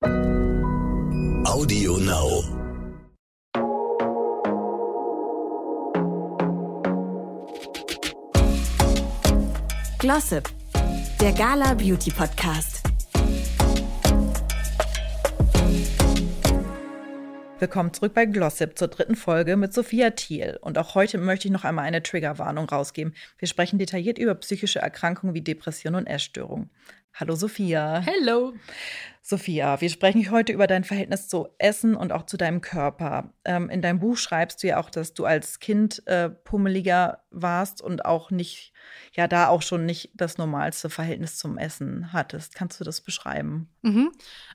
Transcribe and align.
Audio 0.00 1.96
Now. 1.96 2.44
Glossip, 9.98 10.48
der 11.20 11.32
Gala 11.32 11.74
Beauty 11.74 12.12
Podcast. 12.12 12.82
Willkommen 17.60 17.92
zurück 17.92 18.14
bei 18.14 18.24
Glossip 18.24 18.78
zur 18.78 18.86
dritten 18.86 19.16
Folge 19.16 19.56
mit 19.56 19.74
Sophia 19.74 20.10
Thiel. 20.10 20.58
Und 20.60 20.78
auch 20.78 20.94
heute 20.94 21.18
möchte 21.18 21.48
ich 21.48 21.52
noch 21.52 21.64
einmal 21.64 21.86
eine 21.86 22.04
Triggerwarnung 22.04 22.68
rausgeben. 22.68 23.16
Wir 23.36 23.48
sprechen 23.48 23.80
detailliert 23.80 24.18
über 24.18 24.36
psychische 24.36 24.78
Erkrankungen 24.78 25.34
wie 25.34 25.40
Depression 25.40 25.96
und 25.96 26.06
Essstörung. 26.06 26.70
Hallo 27.14 27.34
Sophia. 27.34 28.00
Hello. 28.00 28.54
Sophia, 29.28 29.78
wir 29.82 29.90
sprechen 29.90 30.30
heute 30.30 30.54
über 30.54 30.66
dein 30.66 30.84
Verhältnis 30.84 31.28
zu 31.28 31.48
Essen 31.58 31.94
und 31.94 32.12
auch 32.12 32.24
zu 32.24 32.38
deinem 32.38 32.62
Körper. 32.62 33.34
Ähm, 33.44 33.68
in 33.68 33.82
deinem 33.82 33.98
Buch 33.98 34.16
schreibst 34.16 34.62
du 34.62 34.68
ja 34.68 34.80
auch, 34.80 34.88
dass 34.88 35.12
du 35.12 35.26
als 35.26 35.60
Kind 35.60 36.02
äh, 36.06 36.30
pummeliger 36.30 37.24
warst 37.30 37.82
und 37.82 38.06
auch 38.06 38.30
nicht, 38.30 38.72
ja, 39.12 39.28
da 39.28 39.48
auch 39.48 39.60
schon 39.60 39.84
nicht 39.84 40.12
das 40.14 40.38
normalste 40.38 40.88
Verhältnis 40.88 41.36
zum 41.36 41.58
Essen 41.58 42.12
hattest. 42.14 42.54
Kannst 42.54 42.80
du 42.80 42.84
das 42.84 43.02
beschreiben? 43.02 43.68
Mhm. 43.82 44.12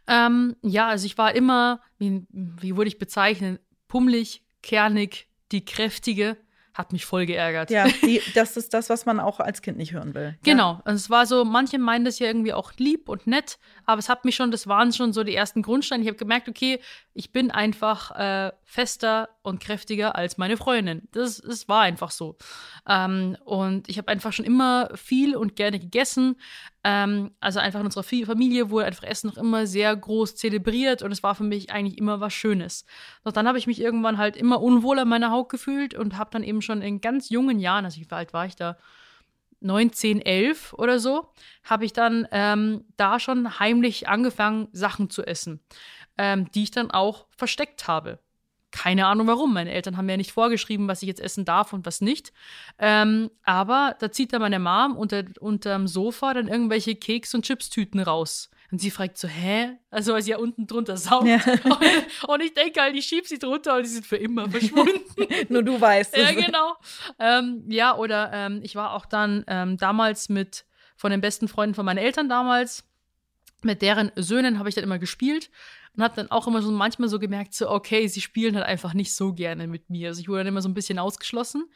Ähm, 0.08 0.56
ja, 0.64 0.88
also 0.88 1.06
ich 1.06 1.20
war 1.20 1.36
immer, 1.36 1.82
wie, 2.00 2.26
wie 2.32 2.76
wurde 2.76 2.88
ich 2.88 2.98
bezeichnet, 2.98 3.62
pummelig, 3.88 4.44
kernig, 4.64 5.28
die 5.52 5.66
kräftige 5.66 6.36
hat 6.74 6.92
mich 6.92 7.06
voll 7.06 7.26
geärgert. 7.26 7.70
Ja, 7.70 7.86
die, 8.02 8.22
das 8.34 8.58
ist 8.58 8.74
das, 8.74 8.90
was 8.90 9.06
man 9.06 9.20
auch 9.20 9.40
als 9.40 9.62
Kind 9.62 9.78
nicht 9.78 9.94
hören 9.94 10.14
will. 10.16 10.38
Genau. 10.44 10.82
Ja. 10.86 10.92
es 10.92 11.10
war 11.10 11.26
so, 11.26 11.46
manche 11.46 11.78
meinen 11.78 12.06
das 12.06 12.20
ja 12.20 12.28
irgendwie 12.28 12.54
auch 12.54 12.74
lieb 12.78 13.10
und 13.10 13.28
nett, 13.28 13.60
aber 13.86 14.00
es 14.00 14.10
hat 14.10 14.26
mich 14.26 14.36
schon, 14.36 14.52
das 14.52 14.68
waren 14.68 14.92
schon 14.92 15.14
so 15.14 15.24
die 15.24 15.36
ersten 15.36 15.62
Grundsteine. 15.62 16.04
Ich 16.04 16.10
habe 16.10 16.18
gemerkt, 16.18 16.50
okay, 16.50 16.80
ich 17.14 17.32
bin 17.32 17.52
einfach 17.52 18.12
äh, 18.12 18.52
fester 18.64 19.30
und 19.44 19.60
kräftiger 19.60 20.16
als 20.16 20.38
meine 20.38 20.58
Freundin. 20.58 21.08
Das, 21.12 21.38
das 21.38 21.68
war 21.70 21.82
einfach 21.82 22.12
so. 22.12 22.38
Ähm, 22.88 23.38
und 23.46 23.88
ich 23.88 23.98
habe 23.98 24.08
einfach 24.08 24.34
schon 24.34 24.46
immer 24.46 24.90
viel 24.96 25.36
und 25.36 25.56
gerne 25.56 25.80
gegessen. 25.80 26.38
Ähm, 26.84 27.32
also 27.40 27.60
einfach 27.60 27.80
in 27.80 27.86
unserer 27.86 28.04
Familie 28.04 28.70
wurde 28.70 28.88
einfach 28.88 29.04
Essen 29.04 29.28
noch 29.28 29.38
immer 29.38 29.66
sehr 29.68 29.96
groß 29.96 30.36
zelebriert 30.36 31.02
und 31.02 31.12
es 31.12 31.24
war 31.24 31.34
für 31.34 31.44
mich 31.44 31.72
eigentlich 31.72 31.98
immer 31.98 32.20
was 32.20 32.34
Schönes. 32.34 32.86
Doch 33.24 33.32
dann 33.32 33.48
habe 33.48 33.58
ich 33.58 33.68
mich 33.68 33.80
irgendwann 33.80 34.18
halt 34.18 34.36
immer 34.36 34.62
unwohl 34.62 35.00
an 35.00 35.08
meiner 35.08 35.32
Haut 35.32 35.50
gefühlt 35.50 35.94
und 35.94 36.18
habe 36.18 36.32
dann 36.32 36.44
eben 36.44 36.62
schon 36.62 36.82
in 36.82 37.00
ganz 37.00 37.30
jungen 37.30 37.60
Jahren, 37.60 37.86
also 37.86 38.02
wie 38.02 38.08
alt 38.10 38.34
war 38.34 38.46
ich 38.46 38.56
da? 38.56 38.78
19, 39.62 40.22
11 40.22 40.74
oder 40.74 41.00
so, 41.00 41.32
habe 41.64 41.86
ich 41.86 41.94
dann 41.94 42.28
ähm, 42.32 42.84
da 42.98 43.20
schon 43.20 43.60
heimlich 43.60 44.10
angefangen, 44.10 44.68
Sachen 44.74 45.10
zu 45.10 45.24
essen, 45.24 45.62
ähm, 46.18 46.52
die 46.52 46.64
ich 46.64 46.72
dann 46.72 46.92
auch 46.92 47.28
versteckt 47.30 47.88
habe. 47.88 48.20
Keine 48.74 49.06
Ahnung 49.06 49.28
warum. 49.28 49.54
Meine 49.54 49.72
Eltern 49.72 49.98
haben 49.98 50.08
mir 50.08 50.14
ja 50.14 50.18
nicht 50.18 50.32
vorgeschrieben, 50.32 50.88
was 50.88 51.04
ich 51.04 51.08
jetzt 51.08 51.22
essen 51.22 51.46
darf 51.46 51.74
und 51.74 51.86
was 51.86 52.02
nicht. 52.02 52.34
Ähm, 52.80 53.30
aber 53.44 53.96
da 54.00 54.12
zieht 54.12 54.34
dann 54.34 54.42
meine 54.42 54.58
Mom 54.58 54.98
unter, 54.98 55.24
unterm 55.40 55.88
Sofa 55.88 56.34
dann 56.34 56.48
irgendwelche 56.48 56.96
Keks- 56.96 57.36
und 57.36 57.46
Chipstüten 57.46 58.00
raus. 58.00 58.50
Und 58.72 58.80
sie 58.80 58.90
fragt 58.90 59.20
so, 59.20 59.28
hä? 59.28 59.78
Also, 59.92 60.14
weil 60.14 60.24
sie 60.24 60.32
ja 60.32 60.38
unten 60.38 60.66
drunter 60.66 60.98
saugt. 60.98 61.28
Ja. 61.28 61.36
Und, 61.46 61.78
und, 62.28 62.42
ich 62.42 62.56
denke 62.56 62.82
halt, 62.82 62.96
ich 62.96 63.06
schieb 63.06 63.28
sie 63.28 63.38
drunter 63.38 63.76
und 63.78 63.84
die 63.84 63.90
sind 63.90 64.08
für 64.08 64.18
immer 64.18 64.50
verschwunden. 64.50 65.04
Nur 65.50 65.62
du 65.62 65.80
weißt 65.80 66.18
es. 66.18 66.20
Ja, 66.20 66.32
genau. 66.32 66.74
Ähm, 67.20 67.66
ja, 67.68 67.96
oder 67.96 68.32
ähm, 68.34 68.62
ich 68.64 68.76
war 68.76 68.94
auch 68.94 69.06
dann 69.06 69.44
ähm, 69.46 69.78
damals 69.78 70.30
mit, 70.30 70.66
von 70.96 71.12
den 71.12 71.22
besten 71.22 71.48
Freunden 71.48 71.76
von 71.76 71.86
meinen 71.86 72.00
Eltern 72.00 72.28
damals, 72.28 72.84
mit 73.62 73.84
deren 73.84 74.12
Söhnen 74.16 74.58
habe 74.58 74.68
ich 74.68 74.74
dann 74.74 74.84
immer 74.84 74.98
gespielt 74.98 75.52
und 75.96 76.04
habe 76.04 76.16
dann 76.16 76.32
auch 76.32 76.48
immer 76.48 76.62
so 76.62 76.72
manchmal 76.72 77.10
so 77.10 77.20
gemerkt, 77.20 77.54
so, 77.54 77.70
okay, 77.70 78.08
sie 78.08 78.22
spielen 78.22 78.56
halt 78.56 78.66
einfach 78.66 78.94
nicht 78.94 79.14
so 79.14 79.34
gerne 79.34 79.68
mit 79.68 79.90
mir. 79.90 80.10
Also 80.10 80.22
ich 80.22 80.28
wurde 80.28 80.40
dann 80.40 80.48
immer 80.48 80.62
so 80.62 80.70
ein 80.70 80.74
bisschen 80.74 80.98
ausgeschlossen. 80.98 81.70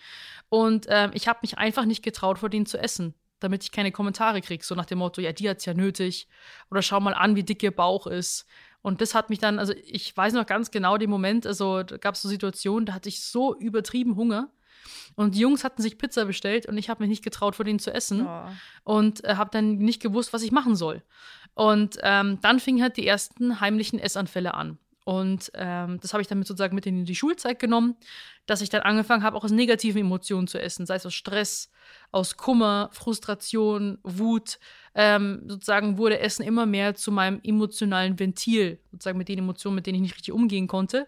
Und 0.50 0.88
ähm, 0.90 1.12
ich 1.14 1.28
habe 1.28 1.40
mich 1.44 1.58
einfach 1.58 1.86
nicht 1.86 2.04
getraut, 2.04 2.40
vor 2.40 2.50
denen 2.50 2.66
zu 2.66 2.80
essen, 2.80 3.14
damit 3.40 3.64
ich 3.64 3.72
keine 3.72 3.92
Kommentare 3.92 4.42
kriege. 4.42 4.64
So 4.64 4.74
nach 4.74 4.86
dem 4.86 5.00
Motto, 5.00 5.22
ja, 5.22 5.34
die 5.34 5.48
hat's 5.48 5.66
ja 5.66 5.76
nötig. 5.76 6.28
Oder 6.72 6.82
schau 6.82 7.00
mal 7.00 7.14
an, 7.14 7.36
wie 7.36 7.44
dick 7.44 7.62
ihr 7.62 7.76
Bauch 7.76 8.08
ist. 8.08 8.48
Und 8.82 9.02
das 9.02 9.14
hat 9.14 9.30
mich 9.30 9.40
dann, 9.40 9.60
also 9.60 9.74
ich 9.84 10.16
weiß 10.16 10.34
noch 10.34 10.46
ganz 10.46 10.72
genau 10.72 10.98
den 10.98 11.10
Moment, 11.10 11.46
also 11.46 11.84
da 11.84 11.98
gab 11.98 12.16
es 12.16 12.22
so 12.22 12.30
Situationen, 12.30 12.86
da 12.86 12.94
hatte 12.94 13.10
ich 13.10 13.24
so 13.24 13.56
übertrieben 13.58 14.16
Hunger. 14.16 14.52
Und 15.16 15.36
die 15.36 15.40
Jungs 15.40 15.64
hatten 15.64 15.82
sich 15.82 15.98
Pizza 15.98 16.26
bestellt 16.26 16.66
und 16.66 16.78
ich 16.78 16.90
habe 16.90 17.04
mich 17.04 17.10
nicht 17.10 17.24
getraut, 17.24 17.56
vor 17.56 17.66
denen 17.66 17.80
zu 17.80 17.94
essen. 17.94 18.26
Oh. 18.28 18.50
Und 18.84 19.24
äh, 19.24 19.36
habe 19.36 19.50
dann 19.52 19.78
nicht 19.78 20.02
gewusst, 20.02 20.34
was 20.34 20.44
ich 20.44 20.52
machen 20.52 20.76
soll. 20.76 21.04
Und 21.54 21.98
ähm, 22.04 22.40
dann 22.42 22.60
fingen 22.60 22.82
halt 22.82 22.98
die 22.98 23.08
ersten 23.08 23.60
heimlichen 23.60 24.00
Essanfälle 24.00 24.54
an. 24.54 24.78
Und 25.08 25.52
ähm, 25.54 26.00
das 26.02 26.12
habe 26.12 26.22
ich 26.22 26.28
dann 26.28 26.38
mit 26.38 26.50
sozusagen 26.50 26.76
mit 26.76 26.86
in 26.86 27.06
die 27.06 27.16
Schulzeit 27.16 27.60
genommen, 27.60 27.96
dass 28.46 28.60
ich 28.60 28.68
dann 28.68 28.82
angefangen 28.82 29.24
habe, 29.24 29.38
auch 29.38 29.46
aus 29.46 29.52
negativen 29.52 30.02
Emotionen 30.02 30.48
zu 30.48 30.60
essen, 30.60 30.86
sei 30.86 30.96
es 30.96 31.06
aus 31.06 31.14
Stress, 31.14 31.72
aus 32.12 32.36
Kummer, 32.36 32.90
Frustration, 32.92 34.00
Wut. 34.04 34.60
Ähm, 34.96 35.44
sozusagen 35.48 35.98
wurde 35.98 36.20
Essen 36.20 36.44
immer 36.44 36.66
mehr 36.66 36.94
zu 36.94 37.14
meinem 37.14 37.40
emotionalen 37.42 38.20
Ventil, 38.20 38.82
sozusagen 38.92 39.18
mit 39.18 39.30
den 39.30 39.40
Emotionen, 39.40 39.76
mit 39.76 39.88
denen 39.88 39.96
ich 39.96 40.02
nicht 40.02 40.16
richtig 40.16 40.34
umgehen 40.34 40.68
konnte. 40.68 41.08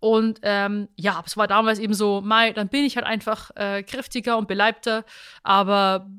Und 0.00 0.40
ähm, 0.42 0.88
ja, 0.96 1.22
es 1.24 1.36
war 1.36 1.46
damals 1.46 1.78
eben 1.78 1.94
so, 1.94 2.20
Mai, 2.20 2.52
dann 2.52 2.68
bin 2.68 2.84
ich 2.84 2.96
halt 2.96 3.06
einfach 3.06 3.50
äh, 3.56 3.82
kräftiger 3.82 4.36
und 4.36 4.48
beleibter, 4.48 5.04
aber 5.42 6.10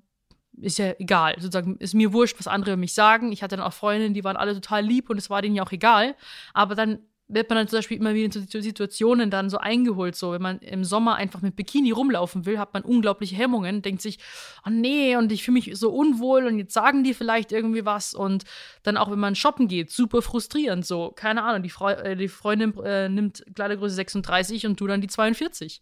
ist 0.59 0.79
ja 0.79 0.93
egal. 0.99 1.35
Sozusagen 1.37 1.77
ist 1.77 1.93
mir 1.93 2.13
wurscht, 2.13 2.39
was 2.39 2.47
andere 2.47 2.77
mich 2.77 2.93
sagen. 2.93 3.31
Ich 3.31 3.43
hatte 3.43 3.55
dann 3.55 3.65
auch 3.65 3.73
Freundinnen, 3.73 4.13
die 4.13 4.23
waren 4.23 4.37
alle 4.37 4.55
total 4.55 4.83
lieb 4.83 5.09
und 5.09 5.17
es 5.17 5.29
war 5.29 5.41
denen 5.41 5.55
ja 5.55 5.63
auch 5.63 5.71
egal. 5.71 6.15
Aber 6.53 6.75
dann 6.75 6.99
wird 7.29 7.49
man 7.49 7.57
dann 7.57 7.67
zum 7.67 7.79
Beispiel 7.79 7.97
immer 7.97 8.13
wieder 8.13 8.33
in 8.35 8.61
Situationen 8.61 9.29
dann 9.29 9.49
so 9.49 9.57
eingeholt. 9.57 10.15
So, 10.15 10.31
wenn 10.31 10.41
man 10.41 10.59
im 10.59 10.83
Sommer 10.83 11.15
einfach 11.15 11.41
mit 11.41 11.55
Bikini 11.55 11.91
rumlaufen 11.91 12.45
will, 12.45 12.57
hat 12.57 12.73
man 12.73 12.83
unglaubliche 12.83 13.35
Hemmungen, 13.35 13.81
denkt 13.81 14.01
sich, 14.01 14.19
oh 14.65 14.69
nee, 14.69 15.15
und 15.17 15.31
ich 15.31 15.43
fühle 15.43 15.55
mich 15.55 15.71
so 15.73 15.91
unwohl 15.91 16.45
und 16.45 16.57
jetzt 16.57 16.73
sagen 16.73 17.03
die 17.03 17.13
vielleicht 17.13 17.51
irgendwie 17.51 17.85
was. 17.85 18.13
Und 18.13 18.45
dann 18.83 18.95
auch, 18.95 19.11
wenn 19.11 19.19
man 19.19 19.35
shoppen 19.35 19.67
geht, 19.67 19.91
super 19.91 20.21
frustrierend. 20.21 20.85
So, 20.85 21.11
keine 21.15 21.43
Ahnung, 21.43 21.63
die, 21.63 21.69
Freu 21.69 21.93
äh, 21.93 22.15
die 22.15 22.29
Freundin 22.29 22.73
äh, 22.83 23.09
nimmt 23.09 23.43
Kleidergröße 23.55 23.95
36 23.95 24.65
und 24.65 24.79
du 24.79 24.87
dann 24.87 25.01
die 25.01 25.07
42. 25.07 25.81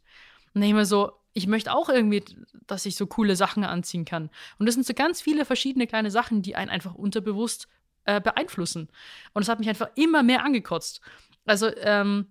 Und 0.54 0.62
dann 0.62 0.70
ich 0.70 0.76
mir 0.76 0.86
so, 0.86 1.12
ich 1.34 1.48
möchte 1.48 1.74
auch 1.74 1.90
irgendwie, 1.90 2.24
dass 2.66 2.86
ich 2.86 2.96
so 2.96 3.06
coole 3.06 3.36
Sachen 3.36 3.64
anziehen 3.66 4.06
kann. 4.06 4.30
Und 4.58 4.66
das 4.66 4.76
sind 4.76 4.88
so 4.88 4.94
ganz 4.94 5.22
viele 5.22 5.46
verschiedene 5.46 5.86
kleine 5.86 6.10
Sachen, 6.10 6.42
die 6.42 6.56
einen 6.56 6.72
einfach 6.72 6.96
unterbewusst 6.96 7.68
äh, 8.06 8.22
beeinflussen. 8.22 8.90
Und 9.34 9.42
es 9.42 9.50
hat 9.50 9.60
mich 9.60 9.68
einfach 9.68 9.90
immer 9.96 10.24
mehr 10.24 10.44
angekotzt. 10.44 11.02
Also, 11.46 11.70
ähm, 11.78 12.28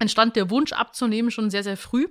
entstand 0.00 0.34
der 0.34 0.50
Wunsch 0.50 0.72
abzunehmen 0.72 1.30
schon 1.30 1.50
sehr, 1.50 1.62
sehr 1.62 1.76
früh. 1.76 2.08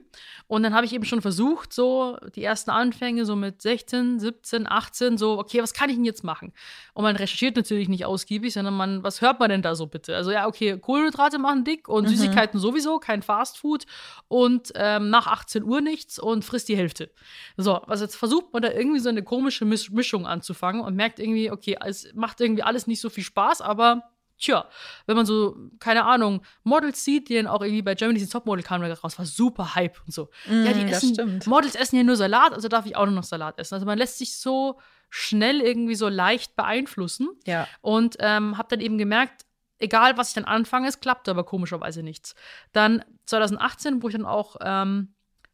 Und 0.48 0.64
dann 0.64 0.74
habe 0.74 0.86
ich 0.86 0.94
eben 0.94 1.04
schon 1.04 1.22
versucht, 1.22 1.74
so 1.74 2.18
die 2.34 2.44
ersten 2.44 2.72
Anfänge, 2.72 3.26
so 3.26 3.36
mit 3.36 3.62
16, 3.62 4.20
17, 4.20 4.68
18, 4.68 5.18
so, 5.18 5.38
okay, 5.38 5.62
was 5.62 5.74
kann 5.74 5.90
ich 5.90 5.98
denn 5.98 6.06
jetzt 6.06 6.24
machen? 6.24 6.54
Und 6.94 7.04
man 7.04 7.16
recherchiert 7.18 7.58
natürlich 7.58 7.90
nicht 7.90 8.06
ausgiebig, 8.06 8.54
sondern 8.54 8.76
man, 8.76 9.04
was 9.04 9.22
hört 9.22 9.40
man 9.40 9.50
denn 9.50 9.62
da 9.62 9.76
so 9.76 9.88
bitte? 9.88 10.16
Also 10.16 10.32
ja, 10.32 10.48
okay, 10.48 10.78
Kohlenhydrate 10.80 11.40
machen 11.40 11.66
dick 11.66 11.90
und 11.90 12.06
mhm. 12.06 12.10
Süßigkeiten 12.10 12.60
sowieso, 12.60 13.00
kein 13.00 13.22
Fastfood 13.22 13.86
und 14.30 14.72
ähm, 14.76 15.10
nach 15.10 15.28
18 15.28 15.64
Uhr 15.64 15.82
nichts 15.82 16.20
und 16.20 16.46
frisst 16.46 16.70
die 16.70 16.78
Hälfte. 16.78 17.12
So, 17.58 17.76
also 17.76 18.06
jetzt 18.06 18.16
versucht 18.16 18.54
man 18.54 18.62
da 18.62 18.72
irgendwie 18.72 19.00
so 19.00 19.10
eine 19.10 19.24
komische 19.24 19.66
Mischung 19.66 20.26
anzufangen 20.26 20.82
und 20.82 20.96
merkt 20.96 21.20
irgendwie, 21.20 21.52
okay, 21.52 21.78
es 21.86 22.14
macht 22.14 22.40
irgendwie 22.40 22.64
alles 22.64 22.88
nicht 22.88 23.02
so 23.02 23.10
viel 23.10 23.24
Spaß, 23.24 23.62
aber 23.62 24.13
tja, 24.38 24.68
wenn 25.06 25.16
man 25.16 25.26
so, 25.26 25.56
keine 25.80 26.06
Ahnung, 26.06 26.44
Models 26.64 27.04
sieht, 27.04 27.30
die 27.30 27.36
dann 27.36 27.48
auch 27.48 27.62
irgendwie 27.62 27.82
bei 27.82 27.96
Germany's 27.96 28.30
Topmodel 28.30 28.64
kamen 28.64 28.92
raus, 28.92 29.18
war 29.18 29.26
super 29.26 29.76
Hype 29.76 30.00
und 30.06 30.14
so. 30.14 30.30
Mm, 30.48 30.66
ja, 30.66 30.74
die 30.74 30.92
essen, 30.92 31.42
Models 31.46 31.76
essen 31.76 31.98
ja 31.98 32.04
nur 32.04 32.16
Salat, 32.16 32.54
also 32.54 32.68
darf 32.68 32.86
ich 32.86 32.96
auch 32.96 33.06
nur 33.06 33.16
noch 33.16 33.24
Salat 33.24 33.60
essen. 33.60 33.76
Also 33.76 33.86
man 33.86 33.98
lässt 33.98 34.18
sich 34.18 34.38
so 34.38 34.80
schnell 35.10 35.62
irgendwie 35.62 35.96
so 35.96 36.10
leicht 36.10 36.56
beeinflussen. 36.56 37.30
Ja. 37.46 37.68
Und 37.82 38.18
ähm, 38.20 38.58
habe 38.58 38.68
dann 38.70 38.80
eben 38.80 38.98
gemerkt, 38.98 39.46
egal 39.78 40.18
was 40.18 40.30
ich 40.30 40.34
dann 40.34 40.46
anfange, 40.46 40.88
es 40.88 41.00
klappt 41.00 41.30
aber 41.30 41.44
komischerweise 41.44 42.02
nichts. 42.02 42.36
Dann 42.72 43.04
2018, 43.26 44.02
wo 44.02 44.08
ich 44.08 44.16
dann 44.16 44.26
auch 44.26 44.56
ähm, 44.62 45.14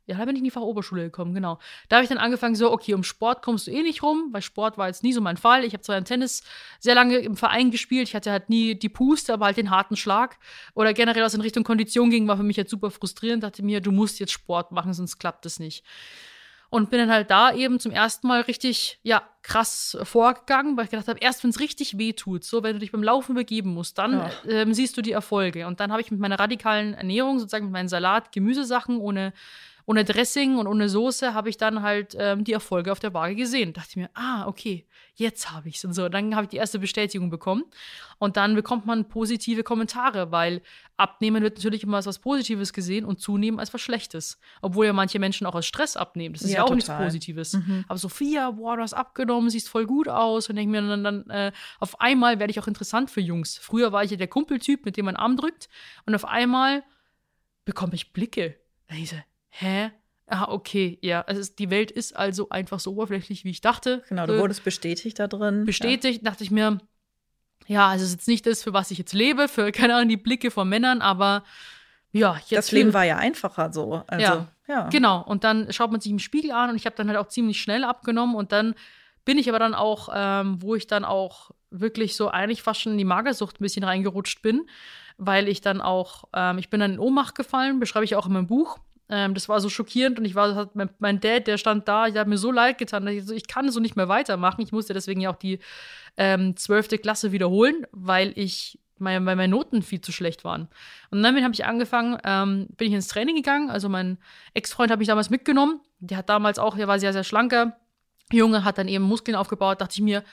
ja, 0.09 0.17
da 0.17 0.25
bin 0.25 0.35
ich 0.35 0.39
in 0.39 0.45
die 0.45 0.51
Fachoberschule 0.51 1.03
gekommen, 1.03 1.33
genau. 1.33 1.59
Da 1.87 1.97
habe 1.97 2.03
ich 2.03 2.09
dann 2.09 2.17
angefangen, 2.17 2.55
so, 2.55 2.71
okay, 2.71 2.93
um 2.95 3.03
Sport 3.03 3.43
kommst 3.43 3.67
du 3.67 3.71
eh 3.71 3.83
nicht 3.83 4.01
rum, 4.01 4.29
weil 4.31 4.41
Sport 4.41 4.77
war 4.77 4.87
jetzt 4.87 5.03
nie 5.03 5.13
so 5.13 5.21
mein 5.21 5.37
Fall. 5.37 5.63
Ich 5.63 5.73
habe 5.73 5.81
zwar 5.81 5.97
im 5.97 6.05
Tennis 6.05 6.43
sehr 6.79 6.95
lange 6.95 7.17
im 7.17 7.35
Verein 7.35 7.69
gespielt, 7.69 8.07
ich 8.07 8.15
hatte 8.15 8.31
halt 8.31 8.49
nie 8.49 8.73
die 8.75 8.89
Puste, 8.89 9.33
aber 9.33 9.45
halt 9.45 9.57
den 9.57 9.69
harten 9.69 9.95
Schlag. 9.95 10.37
Oder 10.73 10.93
generell, 10.93 11.23
was 11.23 11.35
in 11.35 11.41
Richtung 11.41 11.63
Kondition 11.63 12.09
ging, 12.09 12.27
war 12.27 12.37
für 12.37 12.43
mich 12.43 12.57
jetzt 12.57 12.71
super 12.71 12.89
frustrierend. 12.89 13.43
Dachte 13.43 13.63
mir, 13.63 13.81
du 13.81 13.91
musst 13.91 14.19
jetzt 14.19 14.31
Sport 14.31 14.71
machen, 14.71 14.93
sonst 14.93 15.19
klappt 15.19 15.45
es 15.45 15.59
nicht. 15.59 15.83
Und 16.71 16.91
bin 16.91 16.99
dann 16.99 17.11
halt 17.11 17.31
da 17.31 17.51
eben 17.51 17.79
zum 17.79 17.91
ersten 17.91 18.27
Mal 18.27 18.41
richtig, 18.41 18.99
ja, 19.01 19.23
krass 19.41 19.97
vorgegangen, 20.03 20.77
weil 20.77 20.85
ich 20.85 20.91
gedacht 20.91 21.07
habe, 21.07 21.19
erst 21.19 21.43
wenn 21.43 21.49
es 21.49 21.59
richtig 21.59 21.97
weh 21.97 22.13
tut, 22.13 22.43
so 22.43 22.61
wenn 22.61 22.73
du 22.73 22.79
dich 22.79 22.91
beim 22.91 23.01
Laufen 23.01 23.33
begeben 23.33 23.73
musst, 23.73 23.97
dann 23.97 24.13
ja. 24.13 24.31
ähm, 24.47 24.73
siehst 24.75 24.95
du 24.95 25.01
die 25.01 25.11
Erfolge. 25.11 25.65
Und 25.65 25.79
dann 25.79 25.91
habe 25.91 26.01
ich 26.01 26.11
mit 26.11 26.19
meiner 26.19 26.37
radikalen 26.39 26.93
Ernährung, 26.93 27.39
sozusagen 27.39 27.65
mit 27.65 27.73
meinen 27.73 27.89
Salat, 27.89 28.31
Gemüsesachen 28.31 28.97
ohne 28.97 29.33
ohne 29.89 30.05
Dressing 30.05 30.57
und 30.57 30.67
ohne 30.67 30.87
Soße 30.87 31.33
habe 31.33 31.49
ich 31.49 31.57
dann 31.57 31.81
halt 31.81 32.15
ähm, 32.15 32.43
die 32.43 32.53
Erfolge 32.53 32.91
auf 32.91 32.99
der 32.99 33.11
Waage 33.15 33.33
gesehen. 33.33 33.73
Dachte 33.73 33.87
ich 33.89 33.95
mir, 33.95 34.11
ah, 34.13 34.45
okay, 34.45 34.85
jetzt 35.15 35.49
habe 35.49 35.67
ich 35.67 35.77
es 35.77 35.85
und 35.85 35.93
so. 35.93 36.09
Dann 36.09 36.35
habe 36.35 36.43
ich 36.43 36.49
die 36.49 36.57
erste 36.57 36.77
Bestätigung 36.77 37.31
bekommen 37.31 37.63
und 38.19 38.37
dann 38.37 38.53
bekommt 38.53 38.85
man 38.85 39.07
positive 39.09 39.63
Kommentare, 39.63 40.31
weil 40.31 40.61
Abnehmen 40.95 41.41
wird 41.41 41.57
natürlich 41.57 41.81
immer 41.81 41.97
als 41.97 42.05
was 42.05 42.19
Positives 42.19 42.71
gesehen 42.71 43.03
und 43.03 43.19
Zunehmen 43.19 43.59
als 43.59 43.73
was 43.73 43.81
Schlechtes. 43.81 44.39
Obwohl 44.61 44.85
ja 44.85 44.93
manche 44.93 45.17
Menschen 45.17 45.47
auch 45.47 45.55
als 45.55 45.65
Stress 45.65 45.97
abnehmen. 45.97 46.33
Das 46.33 46.43
ist 46.43 46.51
ja, 46.51 46.57
ja 46.57 46.63
auch 46.65 46.67
total. 46.67 46.75
nichts 46.75 46.91
Positives. 46.91 47.53
Mhm. 47.53 47.85
Aber 47.87 47.97
Sophia, 47.97 48.51
boah, 48.51 48.75
du 48.75 48.83
hast 48.83 48.93
abgenommen, 48.93 49.49
siehst 49.49 49.69
voll 49.69 49.87
gut 49.87 50.07
aus. 50.07 50.49
Und 50.49 50.57
denke 50.57 50.69
mir 50.69 50.87
dann, 50.87 51.03
dann 51.03 51.29
äh, 51.31 51.51
auf 51.79 51.99
einmal 51.99 52.37
werde 52.37 52.51
ich 52.51 52.59
auch 52.59 52.67
interessant 52.67 53.09
für 53.09 53.21
Jungs. 53.21 53.57
Früher 53.57 53.91
war 53.91 54.03
ich 54.03 54.11
ja 54.11 54.17
der 54.17 54.27
Kumpeltyp, 54.27 54.85
mit 54.85 54.97
dem 54.97 55.05
man 55.05 55.15
Arm 55.15 55.35
drückt. 55.35 55.67
Und 56.05 56.13
auf 56.13 56.25
einmal 56.25 56.83
bekomme 57.65 57.95
ich 57.95 58.13
Blicke. 58.13 58.55
Da 58.87 58.95
ich 58.95 59.09
so, 59.09 59.15
hä? 59.49 59.91
Ah, 60.27 60.45
okay, 60.49 60.99
ja. 61.01 61.21
Also 61.21 61.51
die 61.57 61.69
Welt 61.69 61.89
ist 61.89 62.15
also 62.15 62.49
einfach 62.49 62.79
so 62.79 62.91
oberflächlich, 62.91 63.43
wie 63.45 63.49
ich 63.49 63.61
dachte. 63.61 64.03
Genau, 64.09 64.27
du 64.27 64.33
äh, 64.33 64.39
wurdest 64.39 64.63
bestätigt 64.63 65.17
da 65.17 65.27
drin. 65.27 65.65
Bestätigt, 65.65 66.23
ja. 66.23 66.29
dachte 66.29 66.43
ich 66.43 66.51
mir, 66.51 66.77
ja, 67.67 67.87
also 67.87 68.03
es 68.03 68.09
ist 68.11 68.17
jetzt 68.17 68.27
nicht 68.27 68.45
das, 68.45 68.63
für 68.63 68.73
was 68.73 68.91
ich 68.91 68.97
jetzt 68.97 69.13
lebe, 69.13 69.47
für, 69.47 69.71
keine 69.71 69.95
Ahnung, 69.95 70.09
die 70.09 70.17
Blicke 70.17 70.51
von 70.51 70.69
Männern, 70.69 71.01
aber 71.01 71.43
ja, 72.11 72.35
jetzt. 72.47 72.51
Das 72.51 72.71
Leben 72.71 72.93
war 72.93 73.05
ja 73.05 73.17
einfacher 73.17 73.71
so. 73.71 74.03
Also, 74.07 74.23
ja, 74.23 74.47
ja. 74.67 74.89
Genau. 74.89 75.23
Und 75.23 75.43
dann 75.43 75.71
schaut 75.71 75.91
man 75.91 76.01
sich 76.01 76.11
im 76.11 76.19
Spiegel 76.19 76.51
an 76.51 76.71
und 76.71 76.75
ich 76.75 76.85
habe 76.85 76.95
dann 76.95 77.07
halt 77.07 77.17
auch 77.17 77.27
ziemlich 77.27 77.61
schnell 77.61 77.83
abgenommen 77.83 78.35
und 78.35 78.51
dann 78.51 78.75
bin 79.25 79.37
ich 79.37 79.49
aber 79.49 79.59
dann 79.59 79.75
auch, 79.75 80.09
ähm, 80.13 80.61
wo 80.61 80.75
ich 80.75 80.87
dann 80.87 81.05
auch 81.05 81.51
wirklich 81.69 82.15
so 82.15 82.29
eigentlich 82.29 82.63
fast 82.63 82.81
schon 82.81 82.93
in 82.93 82.97
die 82.97 83.05
Magersucht 83.05 83.59
ein 83.59 83.63
bisschen 83.63 83.83
reingerutscht 83.83 84.41
bin, 84.41 84.67
weil 85.17 85.47
ich 85.47 85.61
dann 85.61 85.81
auch, 85.81 86.23
ähm, 86.33 86.57
ich 86.57 86.69
bin 86.69 86.79
dann 86.79 86.93
in 86.93 86.99
Ohnmacht 86.99 87.35
gefallen, 87.35 87.79
beschreibe 87.79 88.05
ich 88.05 88.15
auch 88.15 88.25
in 88.25 88.33
meinem 88.33 88.47
Buch. 88.47 88.79
Ähm, 89.09 89.33
das 89.33 89.49
war 89.49 89.59
so 89.59 89.69
schockierend 89.69 90.19
und 90.19 90.25
ich 90.25 90.35
war, 90.35 90.69
mein, 90.73 90.89
mein 90.99 91.19
Dad, 91.19 91.47
der 91.47 91.57
stand 91.57 91.87
da, 91.87 92.07
ich 92.07 92.15
habe 92.15 92.29
mir 92.29 92.37
so 92.37 92.51
leid 92.51 92.77
getan, 92.77 93.07
ich, 93.07 93.25
so, 93.25 93.33
ich 93.33 93.47
kann 93.47 93.71
so 93.71 93.79
nicht 93.79 93.95
mehr 93.95 94.07
weitermachen. 94.07 94.61
Ich 94.61 94.71
musste 94.71 94.93
deswegen 94.93 95.21
ja 95.21 95.31
auch 95.31 95.35
die 95.35 95.59
ähm, 96.17 96.55
zwölfte 96.55 96.95
ähm, 96.95 97.01
Klasse 97.01 97.31
wiederholen, 97.31 97.87
weil 97.91 98.33
ich 98.35 98.79
weil 98.99 99.21
meine 99.21 99.47
Noten 99.47 99.81
viel 99.81 100.01
zu 100.01 100.11
schlecht 100.11 100.43
waren. 100.43 100.67
Und 101.09 101.23
dann 101.23 101.41
habe 101.41 101.53
ich 101.53 101.65
angefangen, 101.65 102.17
ähm, 102.25 102.67
bin 102.75 102.89
ich 102.89 102.93
ins 102.93 103.07
Training 103.07 103.37
gegangen. 103.37 103.69
Also 103.69 103.87
mein 103.87 104.17
Ex-Freund 104.53 104.91
habe 104.91 105.01
ich 105.01 105.07
damals 105.07 105.29
mitgenommen. 105.29 105.79
Der 105.99 106.17
hat 106.17 106.27
damals 106.27 106.59
auch, 106.59 106.75
der 106.75 106.89
war 106.89 106.99
sehr, 106.99 107.13
sehr 107.13 107.23
schlanker 107.23 107.77
Junge, 108.31 108.65
hat 108.65 108.77
dann 108.77 108.89
eben 108.89 109.05
Muskeln 109.05 109.35
aufgebaut. 109.35 109.79
Dachte 109.79 109.93
ich 109.95 110.01
mir, 110.01 110.23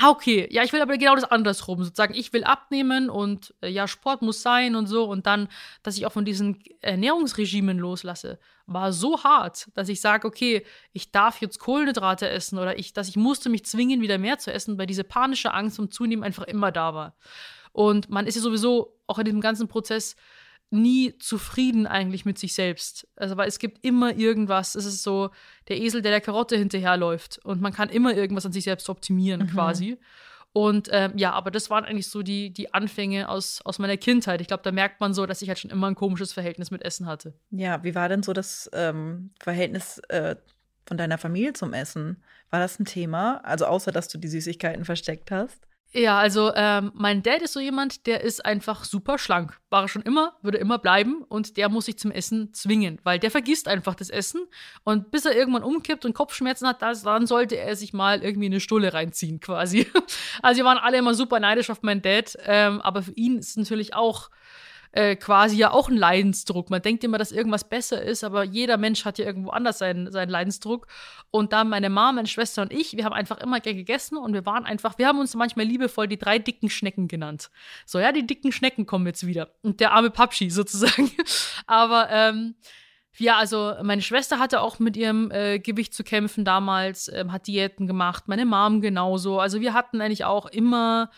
ah, 0.00 0.10
okay, 0.10 0.48
ja, 0.50 0.62
ich 0.64 0.72
will 0.72 0.80
aber 0.80 0.96
genau 0.96 1.14
das 1.14 1.24
andersrum. 1.24 1.82
Sozusagen, 1.84 2.14
ich 2.14 2.32
will 2.32 2.44
abnehmen 2.44 3.10
und 3.10 3.54
äh, 3.60 3.68
ja, 3.68 3.86
Sport 3.86 4.22
muss 4.22 4.42
sein 4.42 4.74
und 4.74 4.86
so. 4.86 5.04
Und 5.04 5.26
dann, 5.26 5.48
dass 5.82 5.96
ich 5.96 6.06
auch 6.06 6.12
von 6.12 6.24
diesen 6.24 6.62
Ernährungsregimen 6.80 7.78
loslasse, 7.78 8.38
war 8.66 8.92
so 8.92 9.22
hart, 9.22 9.68
dass 9.74 9.88
ich 9.88 10.00
sage, 10.00 10.26
okay, 10.26 10.64
ich 10.92 11.12
darf 11.12 11.40
jetzt 11.40 11.58
Kohlenhydrate 11.58 12.28
essen 12.28 12.58
oder 12.58 12.78
ich, 12.78 12.92
dass 12.92 13.08
ich 13.08 13.16
musste 13.16 13.50
mich 13.50 13.64
zwingen, 13.66 14.00
wieder 14.00 14.18
mehr 14.18 14.38
zu 14.38 14.52
essen, 14.52 14.78
weil 14.78 14.86
diese 14.86 15.04
panische 15.04 15.52
Angst 15.52 15.78
um 15.78 15.90
Zunehmen 15.90 16.24
einfach 16.24 16.44
immer 16.44 16.72
da 16.72 16.94
war. 16.94 17.14
Und 17.72 18.08
man 18.08 18.26
ist 18.26 18.36
ja 18.36 18.40
sowieso 18.40 18.96
auch 19.06 19.18
in 19.18 19.24
diesem 19.24 19.40
ganzen 19.40 19.68
Prozess 19.68 20.16
nie 20.70 21.18
zufrieden 21.18 21.86
eigentlich 21.86 22.24
mit 22.24 22.38
sich 22.38 22.54
selbst. 22.54 23.08
Also, 23.16 23.36
weil 23.36 23.48
es 23.48 23.58
gibt 23.58 23.84
immer 23.84 24.14
irgendwas. 24.14 24.74
Es 24.74 24.84
ist 24.84 25.02
so 25.02 25.30
der 25.68 25.80
Esel, 25.80 26.02
der 26.02 26.12
der 26.12 26.20
Karotte 26.20 26.56
hinterherläuft. 26.56 27.40
Und 27.44 27.60
man 27.60 27.72
kann 27.72 27.88
immer 27.88 28.14
irgendwas 28.14 28.46
an 28.46 28.52
sich 28.52 28.64
selbst 28.64 28.88
optimieren, 28.88 29.42
mhm. 29.42 29.46
quasi. 29.48 29.98
Und 30.52 30.88
ähm, 30.90 31.12
ja, 31.16 31.32
aber 31.32 31.50
das 31.50 31.70
waren 31.70 31.84
eigentlich 31.84 32.08
so 32.08 32.22
die, 32.22 32.52
die 32.52 32.74
Anfänge 32.74 33.28
aus, 33.28 33.60
aus 33.64 33.78
meiner 33.78 33.96
Kindheit. 33.96 34.40
Ich 34.40 34.48
glaube, 34.48 34.64
da 34.64 34.72
merkt 34.72 35.00
man 35.00 35.14
so, 35.14 35.26
dass 35.26 35.42
ich 35.42 35.48
halt 35.48 35.60
schon 35.60 35.70
immer 35.70 35.86
ein 35.86 35.94
komisches 35.94 36.32
Verhältnis 36.32 36.72
mit 36.72 36.82
Essen 36.82 37.06
hatte. 37.06 37.34
Ja, 37.50 37.84
wie 37.84 37.94
war 37.94 38.08
denn 38.08 38.24
so 38.24 38.32
das 38.32 38.68
ähm, 38.72 39.30
Verhältnis 39.40 39.98
äh, 40.08 40.34
von 40.86 40.96
deiner 40.96 41.18
Familie 41.18 41.52
zum 41.52 41.72
Essen? 41.72 42.22
War 42.50 42.58
das 42.58 42.80
ein 42.80 42.84
Thema? 42.84 43.36
Also 43.44 43.66
außer, 43.66 43.92
dass 43.92 44.08
du 44.08 44.18
die 44.18 44.26
Süßigkeiten 44.26 44.84
versteckt 44.84 45.30
hast? 45.30 45.68
Ja, 45.92 46.18
also 46.18 46.52
ähm, 46.54 46.92
mein 46.94 47.24
Dad 47.24 47.42
ist 47.42 47.52
so 47.52 47.58
jemand, 47.58 48.06
der 48.06 48.20
ist 48.20 48.44
einfach 48.44 48.84
super 48.84 49.18
schlank. 49.18 49.58
War 49.70 49.82
er 49.82 49.88
schon 49.88 50.02
immer, 50.02 50.36
würde 50.40 50.58
immer 50.58 50.78
bleiben 50.78 51.24
und 51.24 51.56
der 51.56 51.68
muss 51.68 51.86
sich 51.86 51.98
zum 51.98 52.12
Essen 52.12 52.54
zwingen, 52.54 53.00
weil 53.02 53.18
der 53.18 53.32
vergisst 53.32 53.66
einfach 53.66 53.96
das 53.96 54.08
Essen 54.08 54.46
und 54.84 55.10
bis 55.10 55.26
er 55.26 55.34
irgendwann 55.34 55.64
umkippt 55.64 56.04
und 56.04 56.14
Kopfschmerzen 56.14 56.68
hat, 56.68 56.80
das, 56.80 57.02
dann 57.02 57.26
sollte 57.26 57.56
er 57.56 57.74
sich 57.74 57.92
mal 57.92 58.22
irgendwie 58.22 58.46
eine 58.46 58.60
Stulle 58.60 58.94
reinziehen 58.94 59.40
quasi. 59.40 59.86
Also 60.42 60.58
wir 60.58 60.64
waren 60.64 60.78
alle 60.78 60.98
immer 60.98 61.14
super 61.14 61.38
neidisch 61.40 61.70
auf 61.70 61.82
meinen 61.82 62.02
Dad, 62.02 62.36
ähm, 62.46 62.80
aber 62.80 63.02
für 63.02 63.12
ihn 63.12 63.38
ist 63.38 63.50
es 63.50 63.56
natürlich 63.56 63.94
auch 63.94 64.30
äh, 64.92 65.16
quasi 65.16 65.56
ja 65.56 65.70
auch 65.70 65.88
ein 65.88 65.96
Leidensdruck. 65.96 66.70
Man 66.70 66.82
denkt 66.82 67.04
immer, 67.04 67.18
dass 67.18 67.32
irgendwas 67.32 67.68
besser 67.68 68.02
ist, 68.02 68.24
aber 68.24 68.42
jeder 68.42 68.76
Mensch 68.76 69.04
hat 69.04 69.18
ja 69.18 69.24
irgendwo 69.24 69.50
anders 69.50 69.78
seinen, 69.78 70.10
seinen 70.10 70.30
Leidensdruck. 70.30 70.86
Und 71.30 71.52
da 71.52 71.64
meine 71.64 71.90
Mama, 71.90 72.12
meine 72.12 72.28
Schwester 72.28 72.62
und 72.62 72.72
ich, 72.72 72.96
wir 72.96 73.04
haben 73.04 73.12
einfach 73.12 73.38
immer 73.38 73.60
gern 73.60 73.76
gegessen 73.76 74.16
und 74.16 74.32
wir 74.32 74.44
waren 74.46 74.64
einfach, 74.64 74.98
wir 74.98 75.06
haben 75.06 75.20
uns 75.20 75.34
manchmal 75.34 75.66
liebevoll 75.66 76.08
die 76.08 76.18
drei 76.18 76.38
dicken 76.38 76.70
Schnecken 76.70 77.06
genannt. 77.06 77.50
So, 77.86 77.98
ja, 78.00 78.10
die 78.12 78.26
dicken 78.26 78.52
Schnecken 78.52 78.86
kommen 78.86 79.06
jetzt 79.06 79.26
wieder. 79.26 79.50
Und 79.62 79.80
der 79.80 79.92
arme 79.92 80.10
Papschi 80.10 80.50
sozusagen. 80.50 81.10
aber 81.66 82.08
ähm, 82.10 82.56
ja, 83.16 83.36
also 83.36 83.74
meine 83.82 84.02
Schwester 84.02 84.38
hatte 84.38 84.60
auch 84.60 84.78
mit 84.78 84.96
ihrem 84.96 85.30
äh, 85.30 85.58
Gewicht 85.58 85.94
zu 85.94 86.02
kämpfen 86.04 86.44
damals, 86.44 87.08
ähm, 87.12 87.32
hat 87.32 87.46
Diäten 87.46 87.86
gemacht, 87.86 88.24
meine 88.26 88.46
Mom 88.46 88.80
genauso. 88.80 89.40
Also 89.40 89.60
wir 89.60 89.74
hatten 89.74 90.00
eigentlich 90.00 90.24
auch 90.24 90.46
immer 90.46 91.10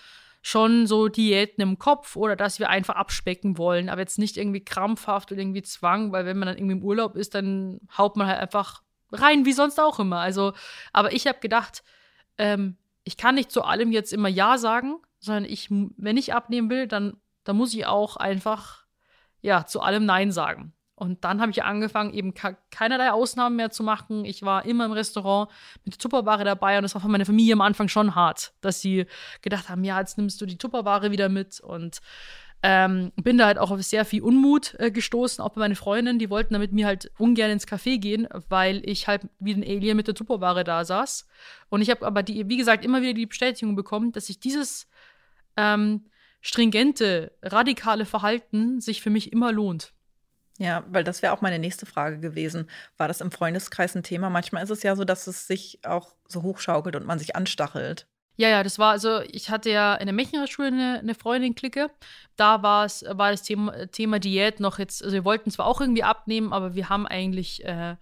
schon 0.43 0.89
so 0.89 1.09
Diäten 1.09 1.62
im 1.62 1.79
Kopf 1.79 2.17
oder 2.17 2.35
dass 2.35 2.59
wir 2.59 2.69
einfach 2.69 2.97
abspecken 2.97 3.56
wollen, 3.59 3.89
aber 3.89 4.00
jetzt 4.00 4.19
nicht 4.19 4.37
irgendwie 4.37 4.65
krampfhaft 4.65 5.31
oder 5.31 5.41
irgendwie 5.41 5.62
Zwang, 5.62 6.11
weil 6.11 6.27
wenn 6.27 6.37
man 6.37 6.49
dann 6.49 6.59
irgendwie 6.59 6.77
im 6.77 6.83
Urlaub 6.83 7.17
ist, 7.17 7.35
dann 7.35 7.81
haut 7.97 8.17
man 8.17 8.27
halt 8.27 8.41
einfach 8.41 8.83
rein, 9.12 9.44
wie 9.44 9.53
sonst 9.53 9.81
auch 9.81 10.00
immer. 10.00 10.19
Also, 10.19 10.53
aber 10.93 11.12
ich 11.12 11.29
habe 11.29 11.39
gedacht, 11.39 11.85
ähm, 12.39 12.77
ich 13.05 13.17
kann 13.17 13.37
nicht 13.37 13.53
zu 13.53 13.62
allem 13.62 13.93
jetzt 13.93 14.12
immer 14.12 14.29
Ja 14.29 14.59
sagen, 14.59 14.97
sondern 15.21 15.44
ich, 15.44 15.69
wenn 15.71 16.17
ich 16.17 16.35
abnehmen 16.35 16.71
will, 16.71 16.89
dann, 16.89 17.17
dann 17.44 17.56
muss 17.56 17.73
ich 17.73 17.87
auch 17.87 18.17
einfach 18.17 18.85
ja 19.41 19.65
zu 19.67 19.81
allem 19.81 20.05
Nein 20.05 20.33
sagen. 20.33 20.73
Und 21.02 21.25
dann 21.25 21.40
habe 21.40 21.50
ich 21.50 21.64
angefangen, 21.64 22.14
eben 22.14 22.32
keinerlei 22.70 23.10
Ausnahmen 23.10 23.56
mehr 23.56 23.70
zu 23.72 23.82
machen. 23.82 24.25
Ich 24.25 24.44
war 24.44 24.64
immer 24.64 24.84
im 24.84 24.93
Restaurant 24.93 25.50
mit 25.84 25.94
der 25.94 25.99
Tupperware 25.99 26.44
dabei 26.44 26.76
und 26.76 26.84
das 26.84 26.94
war 26.94 27.02
für 27.02 27.08
meine 27.08 27.25
Familie 27.25 27.54
am 27.54 27.60
Anfang 27.60 27.88
schon 27.88 28.14
hart, 28.14 28.52
dass 28.60 28.81
sie 28.81 29.06
gedacht 29.40 29.69
haben, 29.69 29.82
ja, 29.82 29.99
jetzt 29.99 30.16
nimmst 30.16 30.40
du 30.40 30.46
die 30.46 30.58
Tupperware 30.58 31.10
wieder 31.10 31.28
mit 31.28 31.58
und 31.58 31.99
ähm, 32.62 33.10
bin 33.16 33.37
da 33.37 33.46
halt 33.46 33.58
auch 33.58 33.72
auf 33.72 33.82
sehr 33.82 34.04
viel 34.04 34.22
Unmut 34.22 34.76
äh, 34.78 34.93
gestoßen, 34.93 35.43
auch 35.43 35.49
bei 35.49 35.58
meinen 35.62 35.75
Freundinnen, 35.75 36.20
die 36.20 36.31
wollten 36.31 36.54
da 36.54 36.60
mit 36.60 36.72
mir 36.72 36.87
halt 36.87 37.10
ungern 37.19 37.50
ins 37.50 37.66
Café 37.66 37.98
gehen, 37.98 38.28
weil 38.48 38.88
ich 38.88 39.08
halt 39.08 39.22
wie 39.40 39.55
ein 39.55 39.64
Alien 39.64 39.96
mit 39.96 40.06
der 40.06 40.14
Tupperware 40.14 40.62
da 40.62 40.84
saß. 40.84 41.26
Und 41.69 41.82
ich 41.82 41.90
habe 41.90 42.06
aber, 42.06 42.22
die, 42.22 42.48
wie 42.48 42.56
gesagt, 42.58 42.84
immer 42.84 43.02
wieder 43.02 43.14
die 43.14 43.26
Bestätigung 43.26 43.75
bekommen, 43.75 44.12
dass 44.12 44.26
sich 44.26 44.38
dieses 44.38 44.87
ähm, 45.56 46.05
stringente, 46.40 47.32
radikale 47.43 48.05
Verhalten 48.05 48.81
sich 48.81 49.03
für 49.03 49.10
mich 49.10 49.32
immer 49.32 49.50
lohnt. 49.50 49.93
Ja, 50.59 50.85
weil 50.89 51.03
das 51.03 51.23
wäre 51.23 51.32
auch 51.32 51.41
meine 51.41 51.59
nächste 51.59 51.87
Frage 51.87 52.21
gewesen. 52.21 52.69
War 52.97 53.09
das 53.09 53.21
im 53.21 53.31
Freundeskreis 53.31 53.94
ein 53.94 54.03
Thema? 54.03 54.31
Manchmal 54.31 54.63
ist 54.63 54.71
es 54.71 54.82
ja 54.82 54.94
so, 54.97 55.05
dass 55.05 55.27
es 55.27 55.47
sich 55.47 55.81
auch 55.85 56.15
so 56.29 56.43
hochschaukelt 56.43 56.94
und 56.94 57.06
man 57.06 57.19
sich 57.19 57.35
anstachelt. 57.35 58.06
Ja, 58.37 58.49
ja, 58.49 58.63
das 58.63 58.79
war 58.79 58.93
also, 58.93 59.21
ich 59.21 59.51
hatte 59.51 59.71
ja 59.71 59.94
in 59.94 60.06
der 60.06 60.47
Schule 60.47 60.69
eine, 60.69 60.99
eine 61.01 61.15
Freundin-Clique. 61.15 61.91
Da 62.37 62.63
war 62.63 62.87
es, 62.87 63.05
war 63.06 63.31
das 63.31 63.43
Thema, 63.43 63.87
Thema 63.89 64.19
Diät 64.19 64.59
noch 64.59 64.79
jetzt, 64.79 65.03
also 65.03 65.15
wir 65.15 65.25
wollten 65.25 65.51
zwar 65.51 65.67
auch 65.67 65.81
irgendwie 65.81 66.03
abnehmen, 66.03 66.53
aber 66.53 66.75
wir 66.75 66.89
haben 66.89 67.06
eigentlich 67.06 67.65
äh, 67.65 67.97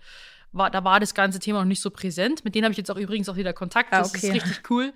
war, 0.53 0.71
da 0.71 0.83
war 0.85 1.01
das 1.01 1.15
ganze 1.15 1.39
Thema 1.39 1.61
noch 1.61 1.67
nicht 1.67 1.81
so 1.81 1.91
präsent. 1.91 2.45
Mit 2.45 2.55
denen 2.55 2.65
habe 2.65 2.73
ich 2.73 2.79
jetzt 2.79 2.91
auch 2.91 2.97
übrigens 2.97 3.29
auch 3.29 3.37
wieder 3.37 3.53
Kontakt. 3.53 3.93
Das 3.93 4.13
ah, 4.13 4.17
okay. 4.17 4.29
ist 4.29 4.35
richtig 4.35 4.71
cool. 4.71 4.93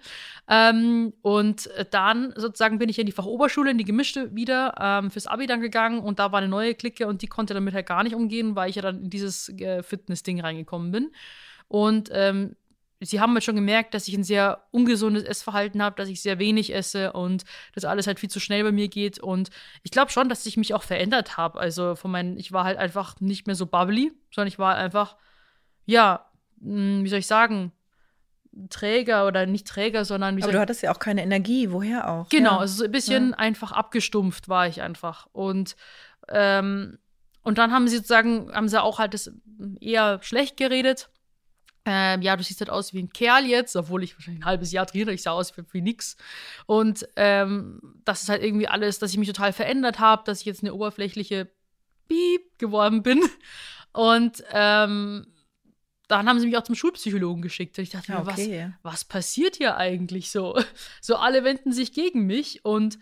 Ähm, 0.49 1.13
und 1.23 1.71
dann 1.91 2.33
sozusagen 2.37 2.79
bin 2.79 2.89
ich 2.89 2.99
in 2.99 3.07
die 3.07 3.13
Fachoberschule, 3.13 3.71
in 3.71 3.79
die 3.79 3.85
gemischte 3.85 4.35
wieder 4.35 4.75
ähm, 4.81 5.11
fürs 5.11 5.27
Abi 5.27 5.47
dann 5.47 5.61
gegangen 5.61 6.01
und 6.01 6.19
da 6.19 6.33
war 6.33 6.39
eine 6.39 6.49
neue 6.49 6.75
Clique 6.75 7.07
und 7.07 7.23
die 7.23 7.27
konnte 7.27 7.55
damit 7.55 7.75
halt 7.75 7.87
gar 7.87 8.03
nicht 8.03 8.15
umgehen, 8.15 8.57
weil 8.57 8.71
ich 8.71 8.77
ja 8.77 8.83
dann 8.83 9.05
in 9.05 9.11
dieses 9.11 9.49
äh, 9.49 9.83
Fitness-Ding 9.83 10.41
reingekommen 10.41 10.91
bin. 10.91 11.13
Und 11.69 12.11
ähm, 12.13 12.57
sie 13.01 13.21
haben 13.21 13.35
halt 13.35 13.45
schon 13.45 13.55
gemerkt, 13.55 13.95
dass 13.95 14.09
ich 14.09 14.15
ein 14.15 14.25
sehr 14.25 14.65
ungesundes 14.71 15.25
Essverhalten 15.25 15.83
habe, 15.83 15.97
dass 15.97 16.09
ich 16.09 16.23
sehr 16.23 16.39
wenig 16.39 16.75
esse 16.75 17.13
und 17.13 17.45
dass 17.75 17.85
alles 17.85 18.07
halt 18.07 18.21
viel 18.21 18.31
zu 18.31 18.41
schnell 18.41 18.65
bei 18.65 18.73
mir 18.73 18.89
geht. 18.89 19.19
Und 19.19 19.51
ich 19.83 19.91
glaube 19.91 20.11
schon, 20.11 20.29
dass 20.29 20.47
ich 20.47 20.57
mich 20.57 20.75
auch 20.75 20.83
verändert 20.83 21.37
habe. 21.37 21.59
Also 21.59 21.95
von 21.95 22.11
meinen, 22.11 22.39
ich 22.39 22.53
war 22.53 22.65
halt 22.65 22.79
einfach 22.79 23.21
nicht 23.21 23.47
mehr 23.47 23.57
so 23.57 23.67
bubbly, 23.67 24.13
sondern 24.31 24.49
ich 24.49 24.59
war 24.59 24.77
einfach 24.77 25.17
ja, 25.87 26.27
hm, 26.61 27.05
wie 27.05 27.09
soll 27.09 27.19
ich 27.19 27.27
sagen, 27.27 27.73
Träger 28.71 29.27
oder 29.27 29.47
nicht 29.47 29.67
Träger, 29.67 30.05
sondern 30.05 30.37
wie 30.37 30.43
Aber 30.43 30.53
du 30.53 30.61
hattest 30.61 30.83
ja 30.83 30.93
auch 30.93 30.99
keine 30.99 31.23
Energie, 31.23 31.71
woher 31.71 32.09
auch? 32.09 32.29
Genau, 32.29 32.53
ja. 32.53 32.59
also 32.59 32.79
so 32.79 32.85
ein 32.85 32.93
bisschen 32.93 33.31
ja. 33.31 33.37
einfach 33.37 33.73
abgestumpft 33.73 34.49
war 34.49 34.69
ich 34.69 34.81
einfach. 34.81 35.27
Und, 35.33 35.77
ähm, 36.29 36.99
und 37.43 37.59
dann 37.59 37.73
haben 37.73 37.89
sie 37.89 37.97
sozusagen, 37.97 38.53
haben 38.53 38.69
sie 38.69 38.81
auch 38.81 38.99
halt 38.99 39.15
das 39.15 39.33
eher 39.81 40.21
schlecht 40.23 40.57
geredet. 40.57 41.11
Ähm, 41.85 42.23
ja, 42.23 42.37
du 42.37 42.43
siehst 42.43 42.61
halt 42.61 42.71
aus 42.71 42.95
wie 42.95 43.03
ein 43.03 43.13
Kerl 43.13 43.45
jetzt, 43.45 43.77
obwohl 43.77 44.03
ich 44.03 44.17
wahrscheinlich 44.17 44.43
ein 44.43 44.47
halbes 44.47 44.73
Jahr 44.73 44.87
trainiere, 44.87 45.13
ich 45.13 45.23
sah 45.23 45.33
aus 45.33 45.55
wie, 45.57 45.63
wie 45.73 45.83
nix. 45.83 46.17
Und 46.67 47.07
ähm, 47.17 47.81
das 48.05 48.23
ist 48.23 48.29
halt 48.31 48.43
irgendwie 48.43 48.69
alles, 48.69 48.99
dass 48.99 49.11
ich 49.11 49.19
mich 49.19 49.29
total 49.29 49.53
verändert 49.53 49.99
habe, 49.99 50.23
dass 50.25 50.41
ich 50.41 50.47
jetzt 50.47 50.63
eine 50.63 50.73
oberflächliche 50.73 51.51
Piep 52.09 52.59
geworden 52.59 53.03
bin. 53.03 53.23
Und 53.93 54.43
ähm, 54.53 55.27
dann 56.09 56.29
haben 56.29 56.39
sie 56.39 56.47
mich 56.47 56.57
auch 56.57 56.63
zum 56.63 56.75
Schulpsychologen 56.75 57.43
geschickt. 57.43 57.79
Und 57.79 57.85
ich 57.85 57.91
dachte 57.91 58.13
Ja, 58.13 58.21
mir, 58.21 58.31
okay. 58.31 58.73
was, 58.83 58.93
was 58.95 59.05
passiert 59.05 59.57
hier 59.57 59.77
eigentlich 59.77 60.31
so? 60.31 60.59
So 61.01 61.17
alle 61.17 61.45
wenden 61.45 61.73
sich 61.73 61.93
gegen 61.93 62.27
mich. 62.27 62.65
Und 62.65 62.99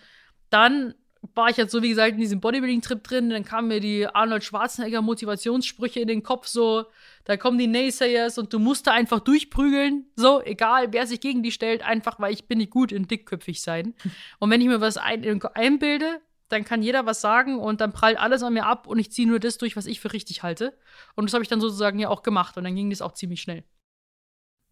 dann 0.51 0.95
war 1.35 1.49
ich 1.49 1.57
jetzt 1.57 1.71
so, 1.71 1.83
wie 1.83 1.89
gesagt, 1.89 2.13
in 2.15 2.21
diesem 2.21 2.41
Bodybuilding-Trip 2.41 3.03
drin. 3.03 3.31
Dann 3.31 3.45
kamen 3.45 3.69
mir 3.69 3.81
die 3.81 4.07
Arnold 4.07 4.43
Schwarzenegger-Motivationssprüche 4.45 6.01
in 6.01 6.09
den 6.09 6.23
Kopf 6.23 6.47
so. 6.47 6.87
Da 7.25 7.37
kommen 7.37 7.59
die 7.59 7.69
Naysayers 7.69 8.39
und 8.39 8.53
du 8.53 8.59
musst 8.59 8.87
da 8.87 8.93
einfach 8.93 9.21
durchprügeln. 9.21 10.07
So, 10.17 10.43
egal, 10.43 10.93
wer 10.93 11.07
sich 11.07 11.21
gegen 11.21 11.43
die 11.43 11.53
stellt, 11.53 11.83
einfach, 11.83 12.19
weil 12.19 12.33
ich 12.33 12.47
bin 12.47 12.59
nicht 12.59 12.71
gut 12.71 12.93
in 12.93 13.07
dickköpfig 13.07 13.63
sein. 13.63 13.95
Und 14.41 14.51
wenn 14.51 14.61
ich 14.61 14.67
mir 14.67 14.81
was 14.81 14.97
ein, 14.97 15.41
einbilde, 15.55 16.21
dann 16.53 16.65
kann 16.65 16.83
jeder 16.83 17.07
was 17.07 17.21
sagen 17.21 17.59
und 17.59 17.81
dann 17.81 17.93
prallt 17.93 18.19
alles 18.19 18.43
an 18.43 18.53
mir 18.53 18.67
ab 18.67 18.87
und 18.87 18.99
ich 18.99 19.11
ziehe 19.11 19.27
nur 19.27 19.41
das 19.41 19.59
durch, 19.59 19.77
was 19.77 19.87
ich 19.87 20.01
für 20.01 20.13
richtig 20.13 20.43
halte. 20.43 20.77
Und 21.15 21.25
das 21.25 21.35
habe 21.35 21.43
ich 21.43 21.49
dann 21.49 21.61
sozusagen 21.61 21.99
ja 21.99 22.09
auch 22.09 22.23
gemacht 22.23 22.57
und 22.57 22.65
dann 22.65 22.75
ging 22.75 22.91
das 22.91 23.03
auch 23.03 23.13
ziemlich 23.13 23.41
schnell. 23.41 23.65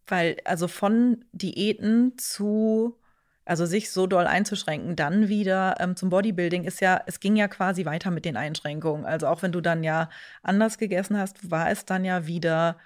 Weil, 0.07 0.37
also 0.45 0.67
von 0.67 1.25
Diäten 1.31 2.17
zu, 2.17 2.99
also 3.45 3.65
sich 3.65 3.91
so 3.91 4.07
doll 4.07 4.27
einzuschränken, 4.27 4.95
dann 4.95 5.27
wieder 5.27 5.75
ähm, 5.79 5.95
zum 5.95 6.09
Bodybuilding 6.09 6.63
ist 6.63 6.81
ja, 6.81 7.01
es 7.05 7.19
ging 7.19 7.35
ja 7.35 7.47
quasi 7.47 7.85
weiter 7.85 8.11
mit 8.11 8.25
den 8.25 8.37
Einschränkungen. 8.37 9.05
Also 9.05 9.27
auch 9.27 9.41
wenn 9.41 9.51
du 9.51 9.61
dann 9.61 9.83
ja 9.83 10.09
anders 10.43 10.77
gegessen 10.77 11.17
hast, 11.17 11.49
war 11.49 11.69
es 11.69 11.85
dann 11.85 12.05
ja 12.05 12.27
wieder 12.27 12.77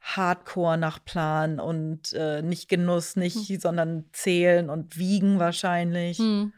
Hardcore 0.00 0.78
nach 0.78 1.04
Plan 1.04 1.60
und 1.60 2.12
äh, 2.14 2.42
nicht 2.42 2.68
Genuss, 2.68 3.16
nicht, 3.16 3.60
sondern 3.60 4.06
zählen 4.12 4.70
und 4.70 4.96
wiegen 4.96 5.38
wahrscheinlich. 5.38 6.18
Hm. 6.18 6.52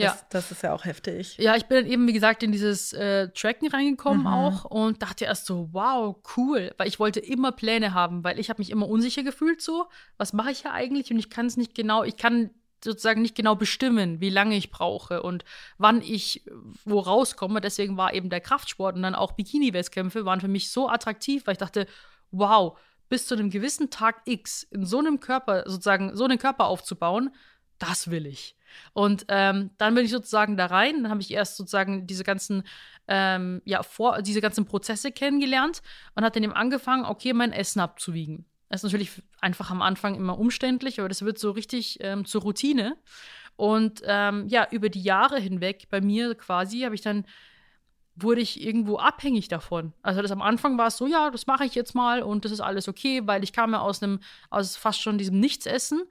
Ja. 0.00 0.10
Das, 0.12 0.28
das 0.28 0.50
ist 0.50 0.62
ja 0.62 0.72
auch 0.72 0.84
heftig. 0.84 1.36
Ja, 1.38 1.56
ich 1.56 1.66
bin 1.66 1.78
dann 1.82 1.92
eben, 1.92 2.06
wie 2.06 2.12
gesagt, 2.12 2.42
in 2.42 2.52
dieses 2.52 2.92
äh, 2.92 3.28
Tracken 3.30 3.68
reingekommen 3.68 4.22
Mhm. 4.22 4.26
auch 4.26 4.64
und 4.64 5.02
dachte 5.02 5.24
erst 5.24 5.46
so, 5.46 5.68
wow, 5.72 6.16
cool, 6.36 6.72
weil 6.78 6.88
ich 6.88 6.98
wollte 6.98 7.20
immer 7.20 7.52
Pläne 7.52 7.94
haben, 7.94 8.24
weil 8.24 8.38
ich 8.38 8.48
habe 8.50 8.60
mich 8.60 8.70
immer 8.70 8.88
unsicher 8.88 9.22
gefühlt 9.22 9.60
so, 9.60 9.86
was 10.16 10.32
mache 10.32 10.50
ich 10.50 10.60
hier 10.62 10.72
eigentlich 10.72 11.10
und 11.10 11.18
ich 11.18 11.30
kann 11.30 11.46
es 11.46 11.56
nicht 11.56 11.74
genau, 11.74 12.02
ich 12.04 12.16
kann 12.16 12.50
sozusagen 12.82 13.20
nicht 13.20 13.34
genau 13.34 13.56
bestimmen, 13.56 14.20
wie 14.20 14.30
lange 14.30 14.56
ich 14.56 14.70
brauche 14.70 15.22
und 15.22 15.44
wann 15.76 16.00
ich 16.00 16.44
wo 16.86 16.98
rauskomme. 17.00 17.60
Deswegen 17.60 17.98
war 17.98 18.14
eben 18.14 18.30
der 18.30 18.40
Kraftsport 18.40 18.96
und 18.96 19.02
dann 19.02 19.14
auch 19.14 19.32
Bikini-Wettkämpfe 19.32 20.24
waren 20.24 20.40
für 20.40 20.48
mich 20.48 20.70
so 20.70 20.88
attraktiv, 20.88 21.46
weil 21.46 21.52
ich 21.52 21.58
dachte, 21.58 21.86
wow, 22.30 22.78
bis 23.10 23.26
zu 23.26 23.34
einem 23.34 23.50
gewissen 23.50 23.90
Tag 23.90 24.22
X 24.24 24.62
in 24.62 24.86
so 24.86 24.98
einem 24.98 25.20
Körper, 25.20 25.64
sozusagen 25.66 26.16
so 26.16 26.24
einen 26.24 26.38
Körper 26.38 26.68
aufzubauen, 26.68 27.34
das 27.80 28.10
will 28.10 28.26
ich. 28.26 28.56
Und 28.92 29.24
ähm, 29.28 29.70
dann 29.78 29.94
bin 29.94 30.04
ich 30.04 30.12
sozusagen 30.12 30.56
da 30.56 30.66
rein. 30.66 31.02
Dann 31.02 31.10
habe 31.10 31.20
ich 31.20 31.32
erst 31.32 31.56
sozusagen 31.56 32.06
diese 32.06 32.22
ganzen, 32.22 32.62
ähm, 33.08 33.62
ja, 33.64 33.82
vor, 33.82 34.22
diese 34.22 34.40
ganzen 34.40 34.64
Prozesse 34.64 35.10
kennengelernt 35.10 35.82
und 36.14 36.24
hat 36.24 36.36
dann 36.36 36.44
eben 36.44 36.52
angefangen, 36.52 37.04
okay, 37.04 37.32
mein 37.32 37.52
Essen 37.52 37.80
abzuwiegen. 37.80 38.44
Das 38.68 38.80
ist 38.80 38.84
natürlich 38.84 39.10
einfach 39.40 39.70
am 39.70 39.82
Anfang 39.82 40.14
immer 40.14 40.38
umständlich, 40.38 41.00
aber 41.00 41.08
das 41.08 41.22
wird 41.22 41.38
so 41.38 41.50
richtig 41.50 41.98
ähm, 42.02 42.24
zur 42.24 42.42
Routine. 42.42 42.96
Und 43.56 44.02
ähm, 44.06 44.46
ja, 44.46 44.68
über 44.70 44.88
die 44.88 45.02
Jahre 45.02 45.40
hinweg 45.40 45.88
bei 45.90 46.00
mir 46.00 46.34
quasi 46.36 46.82
habe 46.82 46.94
ich 46.94 47.00
dann 47.00 47.24
wurde 48.22 48.40
ich 48.40 48.62
irgendwo 48.62 48.98
abhängig 48.98 49.48
davon. 49.48 49.92
Also 50.02 50.22
das 50.22 50.30
am 50.30 50.42
Anfang 50.42 50.78
war 50.78 50.88
es 50.88 50.96
so, 50.96 51.06
ja, 51.06 51.30
das 51.30 51.46
mache 51.46 51.64
ich 51.64 51.74
jetzt 51.74 51.94
mal 51.94 52.22
und 52.22 52.44
das 52.44 52.52
ist 52.52 52.60
alles 52.60 52.88
okay, 52.88 53.22
weil 53.24 53.44
ich 53.44 53.52
kam 53.52 53.72
ja 53.72 53.80
aus 53.80 54.02
einem, 54.02 54.20
aus 54.50 54.76
fast 54.76 55.00
schon 55.00 55.18
diesem 55.18 55.40
Nichtsessen 55.40 56.02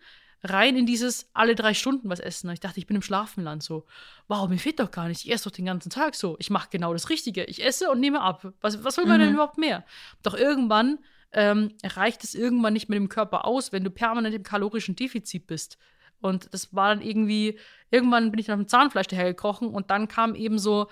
rein 0.43 0.75
in 0.77 0.85
dieses 0.85 1.29
alle 1.33 1.55
drei 1.55 1.73
Stunden 1.73 2.09
was 2.09 2.19
essen. 2.19 2.47
Und 2.47 2.53
ich 2.53 2.59
dachte, 2.59 2.79
ich 2.79 2.87
bin 2.87 2.95
im 2.95 3.01
Schlafenland 3.01 3.61
so. 3.63 3.85
Wow, 4.27 4.47
mir 4.47 4.57
fehlt 4.57 4.79
doch 4.79 4.91
gar 4.91 5.07
nicht. 5.07 5.25
Ich 5.25 5.31
esse 5.31 5.49
doch 5.49 5.55
den 5.55 5.65
ganzen 5.65 5.89
Tag 5.89 6.15
so. 6.15 6.35
Ich 6.39 6.49
mache 6.49 6.69
genau 6.71 6.93
das 6.93 7.09
Richtige. 7.09 7.43
Ich 7.45 7.63
esse 7.65 7.89
und 7.89 7.99
nehme 7.99 8.21
ab. 8.21 8.53
Was, 8.61 8.83
was 8.83 8.97
will 8.97 9.05
man 9.05 9.19
denn 9.19 9.29
Mhm. 9.29 9.35
überhaupt 9.35 9.57
mehr? 9.57 9.83
Doch 10.23 10.33
irgendwann 10.35 10.99
ähm, 11.31 11.73
reicht 11.83 12.23
es 12.23 12.33
irgendwann 12.35 12.73
nicht 12.73 12.89
mit 12.89 12.97
dem 12.97 13.09
Körper 13.09 13.45
aus, 13.45 13.71
wenn 13.71 13.83
du 13.83 13.91
permanent 13.91 14.33
im 14.33 14.43
kalorischen 14.43 14.95
Defizit 14.95 15.45
bist. 15.45 15.77
Und 16.21 16.53
das 16.53 16.73
war 16.73 16.93
dann 16.95 17.01
irgendwie, 17.05 17.59
irgendwann 17.91 18.31
bin 18.31 18.39
ich 18.39 18.47
dann 18.47 18.59
auf 18.59 18.65
dem 18.65 18.67
Zahnfleisch 18.67 19.07
dahergekrochen 19.07 19.69
und 19.69 19.89
dann 19.91 20.07
kam 20.07 20.35
eben 20.35 20.57
so 20.59 20.87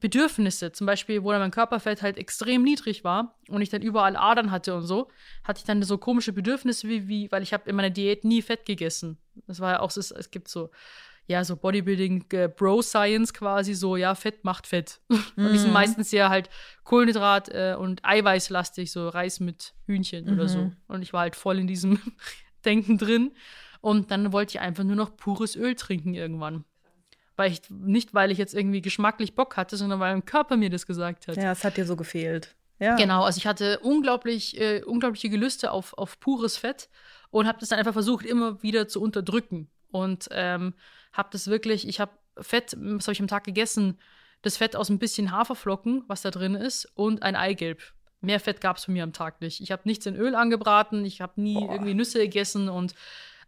Bedürfnisse, 0.00 0.72
zum 0.72 0.86
Beispiel, 0.86 1.22
wo 1.22 1.30
dann 1.32 1.40
mein 1.40 1.50
Körperfett 1.50 2.02
halt 2.02 2.16
extrem 2.18 2.62
niedrig 2.62 3.04
war 3.04 3.36
und 3.48 3.62
ich 3.62 3.68
dann 3.70 3.82
überall 3.82 4.16
Adern 4.16 4.50
hatte 4.50 4.74
und 4.74 4.82
so, 4.86 5.08
hatte 5.44 5.58
ich 5.58 5.64
dann 5.64 5.82
so 5.82 5.98
komische 5.98 6.32
Bedürfnisse, 6.32 6.88
wie, 6.88 7.08
wie 7.08 7.30
weil 7.32 7.42
ich 7.42 7.52
habe 7.52 7.68
in 7.68 7.76
meiner 7.76 7.90
Diät 7.90 8.24
nie 8.24 8.42
Fett 8.42 8.66
gegessen. 8.66 9.18
Das 9.46 9.60
war 9.60 9.72
ja 9.72 9.80
auch, 9.80 9.90
so, 9.90 10.00
es 10.00 10.30
gibt 10.30 10.48
so, 10.48 10.70
ja, 11.28 11.42
so 11.44 11.56
Bodybuilding, 11.56 12.24
äh, 12.32 12.48
Bro-Science 12.48 13.34
quasi, 13.34 13.74
so, 13.74 13.96
ja, 13.96 14.14
Fett 14.14 14.44
macht 14.44 14.66
Fett. 14.66 15.00
Und 15.36 15.52
die 15.52 15.58
sind 15.58 15.68
Mhm. 15.68 15.72
meistens 15.74 16.10
sehr 16.10 16.28
halt 16.28 16.48
Kohlenhydrat 16.84 17.48
äh, 17.48 17.74
und 17.76 18.04
Eiweißlastig, 18.04 18.92
so 18.92 19.08
Reis 19.08 19.40
mit 19.40 19.74
Hühnchen 19.86 20.32
oder 20.32 20.46
so. 20.48 20.58
Mhm. 20.66 20.76
Und 20.86 21.02
ich 21.02 21.12
war 21.12 21.22
halt 21.22 21.34
voll 21.36 21.58
in 21.58 21.66
diesem 21.66 22.00
Denken 22.64 22.96
drin. 22.98 23.32
Und 23.80 24.10
dann 24.10 24.32
wollte 24.32 24.50
ich 24.56 24.60
einfach 24.60 24.84
nur 24.84 24.96
noch 24.96 25.16
pures 25.16 25.56
Öl 25.56 25.74
trinken 25.74 26.14
irgendwann. 26.14 26.64
Weil 27.36 27.52
ich, 27.52 27.60
nicht, 27.68 28.14
weil 28.14 28.30
ich 28.30 28.38
jetzt 28.38 28.54
irgendwie 28.54 28.80
geschmacklich 28.80 29.34
Bock 29.34 29.56
hatte, 29.56 29.76
sondern 29.76 30.00
weil 30.00 30.14
mein 30.14 30.24
Körper 30.24 30.56
mir 30.56 30.70
das 30.70 30.86
gesagt 30.86 31.28
hat. 31.28 31.36
Ja, 31.36 31.52
es 31.52 31.64
hat 31.64 31.76
dir 31.76 31.84
so 31.84 31.96
gefehlt. 31.96 32.56
Ja. 32.78 32.96
Genau, 32.96 33.24
also 33.24 33.38
ich 33.38 33.46
hatte 33.46 33.78
unglaublich, 33.80 34.60
äh, 34.60 34.82
unglaubliche 34.82 35.30
Gelüste 35.30 35.70
auf, 35.70 35.96
auf 35.96 36.20
pures 36.20 36.56
Fett 36.56 36.88
und 37.30 37.46
habe 37.46 37.58
das 37.58 37.70
dann 37.70 37.78
einfach 37.78 37.92
versucht, 37.92 38.26
immer 38.26 38.62
wieder 38.62 38.88
zu 38.88 39.00
unterdrücken. 39.00 39.68
Und 39.90 40.28
ähm, 40.30 40.74
habe 41.12 41.28
das 41.32 41.46
wirklich, 41.46 41.88
ich 41.88 42.00
habe 42.00 42.12
Fett, 42.38 42.76
was 42.78 43.06
habe 43.06 43.14
ich 43.14 43.20
am 43.20 43.28
Tag 43.28 43.44
gegessen? 43.44 43.98
Das 44.42 44.58
Fett 44.58 44.76
aus 44.76 44.90
ein 44.90 44.98
bisschen 44.98 45.32
Haferflocken, 45.32 46.04
was 46.06 46.22
da 46.22 46.30
drin 46.30 46.54
ist, 46.54 46.86
und 46.94 47.22
ein 47.22 47.36
Eigelb. 47.36 47.82
Mehr 48.20 48.40
Fett 48.40 48.60
gab 48.60 48.76
es 48.76 48.84
von 48.84 48.94
mir 48.94 49.04
am 49.04 49.12
Tag 49.12 49.40
nicht. 49.40 49.60
Ich 49.60 49.72
habe 49.72 49.82
nichts 49.84 50.04
in 50.04 50.16
Öl 50.16 50.34
angebraten, 50.34 51.04
ich 51.04 51.20
habe 51.20 51.40
nie 51.40 51.54
Boah. 51.54 51.72
irgendwie 51.72 51.94
Nüsse 51.94 52.18
gegessen 52.18 52.68
und 52.68 52.94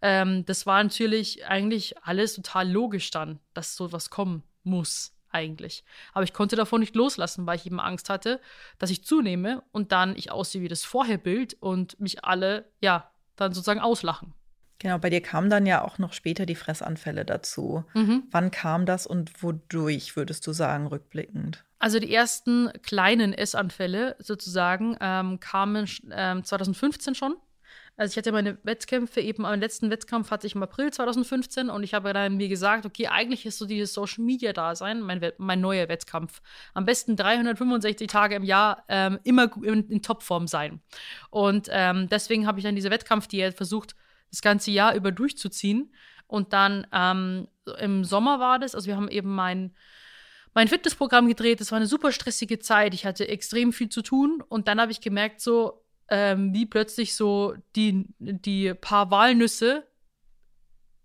ähm, 0.02 0.44
das 0.46 0.66
war 0.66 0.82
natürlich 0.82 1.46
eigentlich 1.46 1.96
alles 2.02 2.34
total 2.34 2.70
logisch 2.70 3.10
dann, 3.10 3.38
dass 3.54 3.76
sowas 3.76 4.10
kommen 4.10 4.42
muss 4.62 5.14
eigentlich. 5.30 5.84
Aber 6.12 6.24
ich 6.24 6.32
konnte 6.32 6.56
davon 6.56 6.80
nicht 6.80 6.94
loslassen, 6.94 7.46
weil 7.46 7.56
ich 7.56 7.66
eben 7.66 7.80
Angst 7.80 8.10
hatte, 8.10 8.40
dass 8.78 8.90
ich 8.90 9.04
zunehme 9.04 9.62
und 9.72 9.92
dann 9.92 10.16
ich 10.16 10.30
aussehe 10.30 10.62
wie 10.62 10.68
das 10.68 10.84
Vorherbild 10.84 11.54
und 11.60 12.00
mich 12.00 12.24
alle, 12.24 12.70
ja, 12.80 13.10
dann 13.36 13.52
sozusagen 13.52 13.80
auslachen. 13.80 14.34
Genau, 14.80 14.98
bei 14.98 15.10
dir 15.10 15.20
kamen 15.20 15.50
dann 15.50 15.66
ja 15.66 15.82
auch 15.82 15.98
noch 15.98 16.12
später 16.12 16.46
die 16.46 16.54
Fressanfälle 16.54 17.24
dazu. 17.24 17.84
Wann 18.30 18.50
kam 18.52 18.86
das 18.86 19.06
und 19.08 19.42
wodurch, 19.42 20.14
würdest 20.14 20.46
du 20.46 20.52
sagen, 20.52 20.86
rückblickend? 20.86 21.64
Also 21.80 21.98
die 21.98 22.12
ersten 22.14 22.70
kleinen 22.82 23.32
Essanfälle 23.32 24.16
sozusagen 24.20 24.96
ähm, 25.00 25.40
kamen 25.40 25.88
ähm, 26.12 26.44
2015 26.44 27.14
schon. 27.16 27.36
Also 27.98 28.12
ich 28.12 28.16
hatte 28.16 28.30
meine 28.30 28.58
Wettkämpfe, 28.62 29.20
eben 29.20 29.44
am 29.44 29.58
letzten 29.58 29.90
Wettkampf 29.90 30.30
hatte 30.30 30.46
ich 30.46 30.54
im 30.54 30.62
April 30.62 30.92
2015 30.92 31.68
und 31.68 31.82
ich 31.82 31.94
habe 31.94 32.12
dann 32.12 32.36
mir 32.36 32.48
gesagt, 32.48 32.86
okay, 32.86 33.08
eigentlich 33.08 33.44
ist 33.44 33.58
so 33.58 33.66
dieses 33.66 33.92
Social 33.92 34.22
Media 34.24 34.52
Dasein 34.52 35.00
mein, 35.00 35.32
mein 35.36 35.60
neuer 35.60 35.88
Wettkampf. 35.88 36.40
Am 36.74 36.84
besten 36.84 37.16
365 37.16 38.06
Tage 38.06 38.36
im 38.36 38.44
Jahr 38.44 38.84
ähm, 38.88 39.18
immer 39.24 39.50
in, 39.64 39.90
in 39.90 40.00
Topform 40.00 40.46
sein. 40.46 40.80
Und 41.30 41.68
ähm, 41.72 42.08
deswegen 42.08 42.46
habe 42.46 42.60
ich 42.60 42.64
dann 42.64 42.76
diese 42.76 42.90
Wettkampfdiät 42.90 43.54
versucht, 43.54 43.96
das 44.30 44.42
ganze 44.42 44.70
Jahr 44.70 44.94
über 44.94 45.10
durchzuziehen. 45.10 45.92
Und 46.28 46.52
dann 46.52 46.86
ähm, 46.92 47.48
im 47.80 48.04
Sommer 48.04 48.38
war 48.38 48.60
das, 48.60 48.76
also 48.76 48.86
wir 48.86 48.94
haben 48.94 49.08
eben 49.08 49.34
mein 49.34 49.74
mein 50.54 50.68
Fitnessprogramm 50.68 51.28
gedreht. 51.28 51.60
Das 51.60 51.72
war 51.72 51.76
eine 51.76 51.86
super 51.86 52.10
stressige 52.10 52.58
Zeit. 52.58 52.94
Ich 52.94 53.04
hatte 53.04 53.28
extrem 53.28 53.72
viel 53.72 53.88
zu 53.88 54.02
tun. 54.02 54.42
Und 54.48 54.66
dann 54.66 54.80
habe 54.80 54.90
ich 54.90 55.00
gemerkt, 55.00 55.40
so 55.40 55.84
ähm, 56.08 56.54
wie 56.54 56.66
plötzlich 56.66 57.14
so 57.14 57.54
die, 57.76 58.06
die 58.18 58.74
paar 58.74 59.10
Walnüsse 59.10 59.86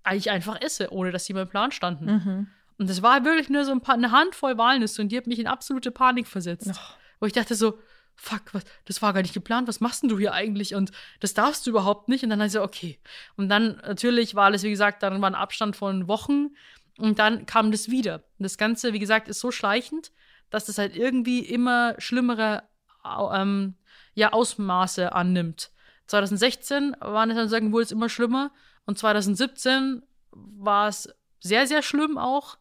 eigentlich 0.03 0.31
einfach 0.31 0.62
esse, 0.62 0.91
ohne 0.91 1.12
dass 1.12 1.25
sie 1.25 1.33
in 1.33 1.38
meinem 1.38 1.50
Plan 1.50 1.72
standen. 1.72 2.05
Mhm. 2.05 2.48
Und 2.77 2.89
das 2.89 3.01
war 3.01 3.24
wirklich 3.24 3.50
nur 3.50 3.63
so 3.65 3.72
ein 3.72 3.81
paar, 3.81 3.95
eine 3.95 4.12
Handvoll 4.12 4.57
Walnüsse 4.57 5.01
und 5.01 5.10
die 5.10 5.17
hat 5.17 5.27
mich 5.27 5.39
in 5.39 5.48
absolute 5.48 5.91
Panik 5.91 6.27
versetzt. 6.27 6.72
Ach. 6.74 6.98
Wo 7.19 7.25
ich 7.25 7.33
dachte 7.33 7.55
so, 7.55 7.79
fuck, 8.15 8.53
was, 8.53 8.63
das 8.86 9.01
war 9.01 9.13
gar 9.13 9.22
nicht 9.22 9.33
geplant, 9.33 9.67
was 9.67 9.79
machst 9.79 10.03
denn 10.03 10.10
du 10.10 10.17
hier 10.19 10.33
eigentlich? 10.33 10.75
Und 10.75 10.91
das 11.19 11.33
darfst 11.33 11.65
du 11.65 11.69
überhaupt 11.69 12.10
nicht. 12.10 12.24
Und 12.24 12.29
dann 12.29 12.39
habe 12.39 12.48
ich 12.48 12.53
so, 12.53 12.62
okay. 12.62 13.00
Und 13.36 13.50
dann 13.50 13.77
natürlich 13.77 14.36
war 14.36 14.45
alles, 14.45 14.63
wie 14.63 14.69
gesagt, 14.69 15.03
dann 15.03 15.22
war 15.22 15.29
ein 15.29 15.36
Abstand 15.36 15.75
von 15.75 16.07
Wochen 16.07 16.50
und 16.98 17.19
dann 17.19 17.45
kam 17.45 17.72
das 17.72 17.89
wieder. 17.89 18.24
Und 18.38 18.43
das 18.43 18.57
Ganze, 18.57 18.93
wie 18.93 19.00
gesagt, 19.00 19.27
ist 19.27 19.39
so 19.39 19.51
schleichend, 19.51 20.12
dass 20.50 20.65
das 20.65 20.77
halt 20.77 20.95
irgendwie 20.95 21.39
immer 21.39 21.95
schlimmere 21.98 22.63
ähm, 23.05 23.75
ja, 24.13 24.34
Ausmaße 24.34 25.13
annimmt. 25.13 25.72
2016 26.08 26.96
waren 27.00 27.29
es 27.32 27.36
dann 27.38 27.50
sagen, 27.50 27.72
wurde 27.72 27.84
es 27.84 27.91
immer 27.91 28.10
schlimmer 28.10 28.51
und 28.86 28.98
2017 28.98 30.03
war 30.32 30.88
es 30.88 31.10
sehr, 31.39 31.67
sehr 31.67 31.82
schlimm 31.82 32.17
auch. 32.17 32.58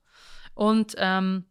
Und 0.54 0.94
ähm, 0.98 1.44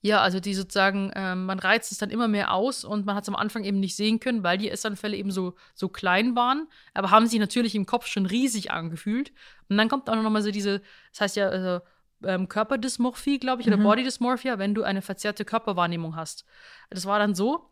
ja, 0.00 0.20
also 0.20 0.38
die 0.38 0.54
sozusagen, 0.54 1.10
ähm, 1.16 1.46
man 1.46 1.58
reizt 1.58 1.90
es 1.90 1.98
dann 1.98 2.10
immer 2.10 2.28
mehr 2.28 2.52
aus 2.52 2.84
und 2.84 3.04
man 3.04 3.16
hat 3.16 3.24
es 3.24 3.28
am 3.28 3.36
Anfang 3.36 3.64
eben 3.64 3.80
nicht 3.80 3.96
sehen 3.96 4.20
können, 4.20 4.44
weil 4.44 4.58
die 4.58 4.70
Essanfälle 4.70 5.16
eben 5.16 5.30
so, 5.30 5.54
so 5.74 5.88
klein 5.88 6.36
waren, 6.36 6.68
aber 6.94 7.10
haben 7.10 7.26
sich 7.26 7.40
natürlich 7.40 7.74
im 7.74 7.86
Kopf 7.86 8.06
schon 8.06 8.26
riesig 8.26 8.70
angefühlt. 8.70 9.32
Und 9.68 9.76
dann 9.76 9.88
kommt 9.88 10.08
auch 10.08 10.14
noch 10.14 10.30
mal 10.30 10.42
so 10.42 10.50
diese, 10.50 10.82
das 11.12 11.20
heißt 11.20 11.36
ja, 11.36 11.48
also, 11.48 11.80
ähm, 12.24 12.48
Körperdysmorphie, 12.48 13.38
glaube 13.38 13.62
ich, 13.62 13.68
oder 13.68 13.76
Mhm. 13.76 13.84
Body 13.84 14.04
Dysmorphia, 14.04 14.58
wenn 14.58 14.74
du 14.74 14.82
eine 14.82 15.02
verzerrte 15.02 15.44
Körperwahrnehmung 15.44 16.16
hast. 16.16 16.44
Das 16.90 17.06
war 17.06 17.18
dann 17.18 17.34
so, 17.34 17.70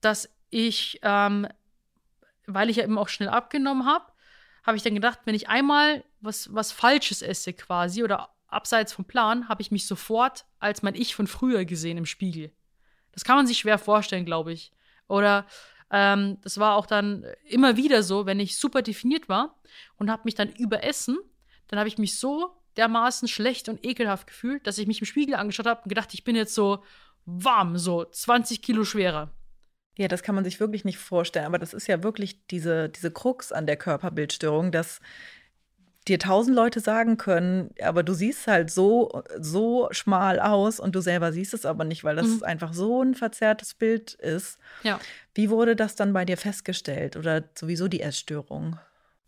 dass 0.00 0.28
ich, 0.50 1.00
ähm, 1.02 1.46
weil 2.46 2.70
ich 2.70 2.76
ja 2.76 2.84
immer 2.84 3.00
auch 3.00 3.08
schnell 3.08 3.28
abgenommen 3.28 3.86
habe, 3.86 4.04
habe 4.64 4.76
ich 4.76 4.82
dann 4.82 4.94
gedacht, 4.94 5.20
wenn 5.24 5.34
ich 5.34 5.48
einmal 5.48 6.04
was, 6.20 6.52
was 6.54 6.72
Falsches 6.72 7.22
esse 7.22 7.52
quasi 7.52 8.02
oder 8.02 8.30
abseits 8.48 8.92
vom 8.92 9.04
Plan, 9.04 9.48
habe 9.48 9.62
ich 9.62 9.70
mich 9.70 9.86
sofort 9.86 10.46
als 10.58 10.82
mein 10.82 10.94
Ich 10.94 11.14
von 11.14 11.26
früher 11.26 11.64
gesehen 11.64 11.98
im 11.98 12.06
Spiegel. 12.06 12.50
Das 13.12 13.24
kann 13.24 13.36
man 13.36 13.46
sich 13.46 13.58
schwer 13.58 13.78
vorstellen, 13.78 14.24
glaube 14.24 14.52
ich. 14.52 14.72
Oder 15.06 15.46
ähm, 15.90 16.38
das 16.42 16.58
war 16.58 16.76
auch 16.76 16.86
dann 16.86 17.24
immer 17.44 17.76
wieder 17.76 18.02
so, 18.02 18.26
wenn 18.26 18.40
ich 18.40 18.58
super 18.58 18.82
definiert 18.82 19.28
war 19.28 19.58
und 19.96 20.10
habe 20.10 20.22
mich 20.24 20.34
dann 20.34 20.50
überessen, 20.50 21.18
dann 21.68 21.78
habe 21.78 21.88
ich 21.88 21.98
mich 21.98 22.18
so 22.18 22.54
dermaßen 22.76 23.28
schlecht 23.28 23.68
und 23.68 23.84
ekelhaft 23.84 24.26
gefühlt, 24.26 24.66
dass 24.66 24.78
ich 24.78 24.86
mich 24.86 25.00
im 25.00 25.06
Spiegel 25.06 25.34
angeschaut 25.34 25.66
habe 25.66 25.82
und 25.82 25.88
gedacht, 25.88 26.14
ich 26.14 26.24
bin 26.24 26.36
jetzt 26.36 26.54
so 26.54 26.82
warm, 27.24 27.76
so 27.76 28.04
20 28.04 28.62
Kilo 28.62 28.84
schwerer. 28.84 29.30
Ja, 29.98 30.06
das 30.06 30.22
kann 30.22 30.36
man 30.36 30.44
sich 30.44 30.60
wirklich 30.60 30.84
nicht 30.84 30.96
vorstellen, 30.96 31.44
aber 31.44 31.58
das 31.58 31.74
ist 31.74 31.88
ja 31.88 32.04
wirklich 32.04 32.46
diese, 32.46 32.88
diese 32.88 33.10
Krux 33.10 33.50
an 33.50 33.66
der 33.66 33.76
Körperbildstörung, 33.76 34.70
dass 34.70 35.00
dir 36.06 36.20
tausend 36.20 36.54
Leute 36.54 36.78
sagen 36.78 37.16
können, 37.16 37.74
aber 37.82 38.04
du 38.04 38.14
siehst 38.14 38.46
halt 38.46 38.70
so, 38.70 39.24
so 39.40 39.88
schmal 39.90 40.38
aus 40.38 40.78
und 40.78 40.94
du 40.94 41.00
selber 41.00 41.32
siehst 41.32 41.52
es 41.52 41.66
aber 41.66 41.84
nicht, 41.84 42.04
weil 42.04 42.14
das 42.14 42.28
mhm. 42.28 42.44
einfach 42.44 42.72
so 42.72 43.02
ein 43.02 43.16
verzerrtes 43.16 43.74
Bild 43.74 44.14
ist. 44.14 44.58
Ja. 44.84 45.00
Wie 45.34 45.50
wurde 45.50 45.74
das 45.74 45.96
dann 45.96 46.12
bei 46.12 46.24
dir 46.24 46.36
festgestellt 46.36 47.16
oder 47.16 47.42
sowieso 47.58 47.88
die 47.88 48.00
Essstörung? 48.00 48.78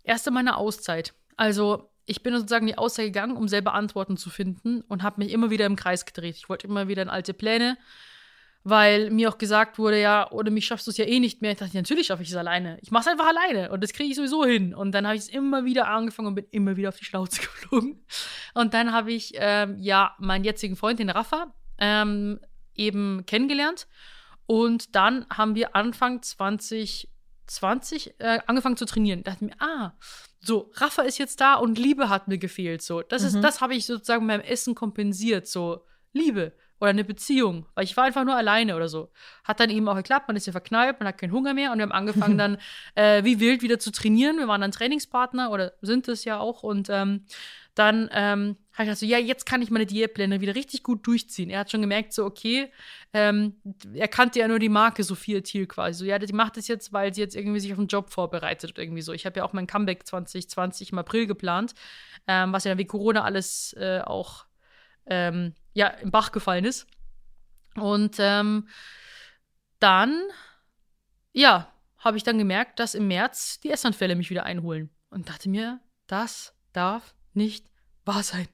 Erst 0.05 0.29
in 0.29 0.35
meiner 0.35 0.57
Auszeit. 0.57 1.15
Also 1.37 1.91
ich 2.07 2.23
bin 2.23 2.33
sozusagen 2.33 2.69
die 2.69 2.79
Auszeit 2.79 3.07
gegangen, 3.07 3.37
um 3.37 3.49
selber 3.49 3.75
Antworten 3.75 4.17
zu 4.17 4.31
finden 4.31 4.83
und 4.83 5.03
habe 5.03 5.21
mich 5.21 5.33
immer 5.33 5.51
wieder 5.51 5.67
im 5.67 5.75
Kreis 5.75 6.07
gedreht. 6.07 6.37
Ich 6.37 6.49
wollte 6.49 6.69
immer 6.69 6.87
wieder 6.87 7.03
in 7.03 7.11
alte 7.11 7.35
Pläne 7.35 7.77
weil 8.63 9.11
mir 9.11 9.31
auch 9.31 9.39
gesagt 9.39 9.79
wurde, 9.79 10.01
ja, 10.01 10.31
ohne 10.31 10.51
mich 10.51 10.67
schaffst 10.67 10.87
du 10.87 10.91
es 10.91 10.99
ja 10.99 11.07
eh 11.07 11.19
nicht 11.19 11.41
mehr. 11.41 11.53
Ich 11.53 11.59
dachte, 11.59 11.77
natürlich 11.77 12.09
schaffe 12.09 12.23
ich 12.23 12.31
es 12.31 12.37
alleine. 12.37 12.79
Ich 12.83 12.91
mache 12.91 13.03
es 13.03 13.09
einfach 13.09 13.27
alleine 13.27 13.71
und 13.71 13.83
das 13.83 13.93
kriege 13.93 14.11
ich 14.11 14.17
sowieso 14.17 14.45
hin. 14.45 14.75
Und 14.75 14.93
dann 14.93 15.07
habe 15.07 15.17
ich 15.17 15.23
es 15.23 15.29
immer 15.29 15.65
wieder 15.65 15.89
angefangen 15.89 16.29
und 16.29 16.35
bin 16.35 16.47
immer 16.51 16.77
wieder 16.77 16.91
auf 16.91 16.99
die 16.99 17.05
Schnauze 17.05 17.41
geflogen. 17.41 18.05
Und 18.55 18.75
dann 18.75 18.93
habe 18.93 19.13
ich, 19.13 19.33
ähm, 19.37 19.77
ja, 19.79 20.15
meinen 20.19 20.45
jetzigen 20.45 20.77
Freund, 20.77 20.99
den 20.99 21.09
Rafa, 21.09 21.55
ähm, 21.79 22.39
eben 22.75 23.25
kennengelernt. 23.25 23.87
Und 24.45 24.95
dann 24.95 25.27
haben 25.33 25.55
wir 25.55 25.75
Anfang 25.75 26.21
2020 26.23 28.15
äh, 28.19 28.41
angefangen 28.47 28.77
zu 28.77 28.85
trainieren. 28.85 29.21
Ich 29.21 29.25
dachte 29.25 29.45
mir, 29.45 29.55
ah, 29.59 29.93
so, 30.41 30.71
Rafa 30.75 31.03
ist 31.03 31.19
jetzt 31.19 31.41
da 31.41 31.55
und 31.55 31.79
Liebe 31.79 32.11
hat 32.11 32.29
mir 32.29 32.39
gefehlt. 32.39 32.83
So, 32.83 33.01
das 33.01 33.33
mhm. 33.33 33.41
das 33.41 33.61
habe 33.63 33.75
ich 33.75 33.87
sozusagen 33.87 34.27
beim 34.27 34.41
Essen 34.41 34.75
kompensiert. 34.75 35.47
So, 35.47 35.87
Liebe 36.13 36.53
oder 36.81 36.91
eine 36.91 37.05
Beziehung, 37.05 37.67
weil 37.75 37.85
ich 37.85 37.97
war 37.97 38.05
einfach 38.05 38.25
nur 38.25 38.35
alleine 38.35 38.75
oder 38.75 38.89
so. 38.89 39.11
Hat 39.45 39.61
dann 39.61 39.71
eben 39.71 39.89
auch 39.89 39.97
geklappt, 39.97 40.29
man 40.29 40.37
ist 40.37 40.47
ja 40.47 40.53
verknallt, 40.53 40.99
man 40.99 41.09
hat 41.09 41.19
keinen 41.19 41.33
Hunger 41.33 41.55
mehr 41.55 41.73
und 41.73 41.79
wir 41.79 41.83
haben 41.83 41.93
angefangen 41.93 42.39
dann 42.39 42.59
äh, 42.95 43.23
wie 43.25 43.39
wild 43.39 43.63
wieder 43.63 43.79
zu 43.79 43.93
trainieren. 43.93 44.39
Wir 44.39 44.49
waren 44.49 44.63
dann 44.63 44.73
Trainingspartner 44.73 45.51
oder 45.51 45.73
sind 45.83 46.09
es 46.09 46.25
ja 46.25 46.39
auch 46.39 46.63
und 46.63 46.89
ähm, 46.91 47.27
dann 47.75 48.11
ähm, 48.13 48.57
habe 48.73 48.83
ich 48.83 48.87
gedacht 48.87 48.99
so, 48.99 49.07
ja, 49.07 49.19
jetzt 49.19 49.47
kann 49.47 49.63
ich 49.63 49.71
meine 49.71 49.87
Diätpläne 49.87 50.41
wieder 50.41 50.55
richtig 50.55 50.83
gut 50.83 51.07
durchziehen. 51.07 51.51
Er 51.51 51.61
hat 51.61 51.71
schon 51.71 51.81
gemerkt, 51.81 52.13
so, 52.13 52.25
okay, 52.25 52.71
ähm, 53.13 53.55
er 53.95 54.09
kannte 54.09 54.39
ja 54.39 54.49
nur 54.49 54.59
die 54.59 54.69
Marke 54.69 55.05
Sophia 55.05 55.41
Thiel 55.41 55.67
quasi. 55.67 56.01
So, 56.01 56.05
ja, 56.05 56.19
die 56.19 56.33
macht 56.33 56.57
das 56.57 56.67
jetzt, 56.69 56.93
weil 56.93 57.15
sie 57.15 57.21
jetzt 57.21 57.37
irgendwie 57.37 57.61
sich 57.61 57.73
auf 57.73 57.79
einen 57.79 57.89
Job 57.89 58.11
vorbereitet 58.11 58.73
oder 58.73 58.83
irgendwie 58.83 59.03
so. 59.03 59.13
Ich 59.13 59.25
habe 59.25 59.39
ja 59.39 59.45
auch 59.45 59.53
mein 59.53 59.67
Comeback 59.67 60.07
2020 60.07 60.93
im 60.93 60.99
April 60.99 61.27
geplant, 61.27 61.75
ähm, 62.27 62.53
was 62.53 62.65
ja 62.65 62.73
dann 62.73 62.79
wie 62.79 62.87
Corona 62.87 63.23
alles 63.23 63.75
äh, 63.75 64.01
auch 64.05 64.47
ähm, 65.11 65.55
ja, 65.75 65.89
im 65.89 66.11
Bach 66.11 66.33
gefallen 66.33 66.65
ist. 66.65 66.87
Und 67.77 68.17
ähm, 68.19 68.69
dann, 69.79 70.23
ja, 71.33 71.73
habe 71.99 72.17
ich 72.17 72.23
dann 72.23 72.39
gemerkt, 72.39 72.79
dass 72.79 72.95
im 72.95 73.09
März 73.09 73.61
die 73.61 73.71
Essanfälle 73.71 74.15
mich 74.15 74.31
wieder 74.31 74.45
einholen. 74.45 74.91
Und 75.11 75.29
dachte 75.29 75.49
mir, 75.49 75.81
das 76.07 76.55
darf 76.73 77.15
nicht 77.35 77.67
wahr 78.05 78.23
sein. 78.23 78.49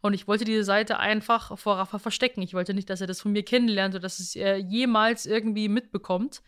Und 0.00 0.14
ich 0.14 0.26
wollte 0.28 0.44
diese 0.44 0.64
Seite 0.64 0.98
einfach 0.98 1.58
vor 1.58 1.76
Rafa 1.76 1.98
verstecken. 1.98 2.42
Ich 2.42 2.54
wollte 2.54 2.72
nicht, 2.72 2.88
dass 2.88 3.00
er 3.00 3.06
das 3.06 3.20
von 3.20 3.32
mir 3.32 3.44
kennenlernt 3.44 3.94
oder 3.94 4.02
dass 4.02 4.18
es 4.18 4.34
er 4.34 4.56
jemals 4.58 5.26
irgendwie 5.26 5.68
mitbekommt. 5.68 6.42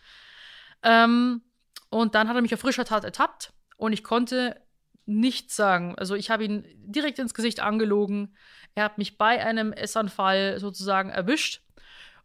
Ähm, 0.82 1.42
und 1.90 2.14
dann 2.14 2.28
hat 2.28 2.36
er 2.36 2.42
mich 2.42 2.54
auf 2.54 2.60
frischer 2.60 2.84
Tat 2.84 3.04
ertappt 3.04 3.52
und 3.76 3.92
ich 3.92 4.04
konnte 4.04 4.60
nichts 5.08 5.56
sagen. 5.56 5.94
Also 5.96 6.14
ich 6.14 6.30
habe 6.30 6.44
ihn 6.44 6.64
direkt 6.76 7.18
ins 7.18 7.34
Gesicht 7.34 7.60
angelogen. 7.60 8.36
Er 8.74 8.84
hat 8.84 8.98
mich 8.98 9.16
bei 9.18 9.44
einem 9.44 9.72
Essanfall 9.72 10.60
sozusagen 10.60 11.10
erwischt. 11.10 11.62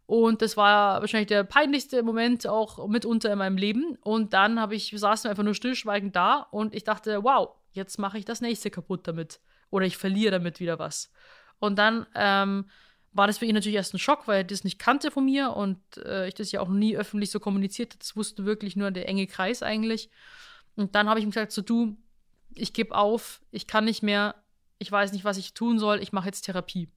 Und 0.06 0.42
das 0.42 0.58
war 0.58 1.00
wahrscheinlich 1.00 1.28
der 1.28 1.44
peinlichste 1.44 2.02
Moment 2.02 2.46
auch 2.46 2.86
mitunter 2.88 3.32
in 3.32 3.38
meinem 3.38 3.56
Leben. 3.56 3.96
Und 4.02 4.34
dann 4.34 4.60
habe 4.60 4.74
ich, 4.74 4.92
saßen 4.94 5.24
wir 5.24 5.30
einfach 5.30 5.44
nur 5.44 5.54
stillschweigend 5.54 6.14
da 6.14 6.46
und 6.50 6.74
ich 6.74 6.84
dachte, 6.84 7.24
wow, 7.24 7.56
jetzt 7.72 7.98
mache 7.98 8.18
ich 8.18 8.26
das 8.26 8.42
nächste 8.42 8.70
kaputt 8.70 9.08
damit. 9.08 9.40
Oder 9.70 9.86
ich 9.86 9.96
verliere 9.96 10.32
damit 10.32 10.60
wieder 10.60 10.78
was. 10.78 11.10
Und 11.58 11.78
dann 11.78 12.06
ähm, 12.14 12.66
war 13.12 13.26
das 13.26 13.38
für 13.38 13.46
ihn 13.46 13.54
natürlich 13.54 13.76
erst 13.76 13.94
ein 13.94 13.98
Schock, 13.98 14.28
weil 14.28 14.38
er 14.38 14.44
das 14.44 14.62
nicht 14.62 14.78
kannte 14.78 15.10
von 15.10 15.24
mir 15.24 15.56
und 15.56 15.78
äh, 16.04 16.28
ich 16.28 16.34
das 16.34 16.52
ja 16.52 16.60
auch 16.60 16.68
nie 16.68 16.96
öffentlich 16.96 17.30
so 17.30 17.40
kommuniziert. 17.40 17.98
Das 17.98 18.14
wusste 18.14 18.44
wirklich 18.44 18.76
nur 18.76 18.90
der 18.90 19.08
enge 19.08 19.26
Kreis 19.26 19.62
eigentlich. 19.62 20.10
Und 20.76 20.94
dann 20.94 21.08
habe 21.08 21.18
ich 21.18 21.24
ihm 21.24 21.30
gesagt, 21.30 21.52
so 21.52 21.62
du, 21.62 21.96
ich 22.54 22.72
gebe 22.72 22.94
auf, 22.94 23.40
ich 23.50 23.66
kann 23.66 23.84
nicht 23.84 24.02
mehr, 24.02 24.34
ich 24.78 24.90
weiß 24.90 25.12
nicht, 25.12 25.24
was 25.24 25.36
ich 25.36 25.54
tun 25.54 25.78
soll, 25.78 26.00
ich 26.00 26.12
mache 26.12 26.26
jetzt 26.26 26.42
Therapie. 26.42 26.90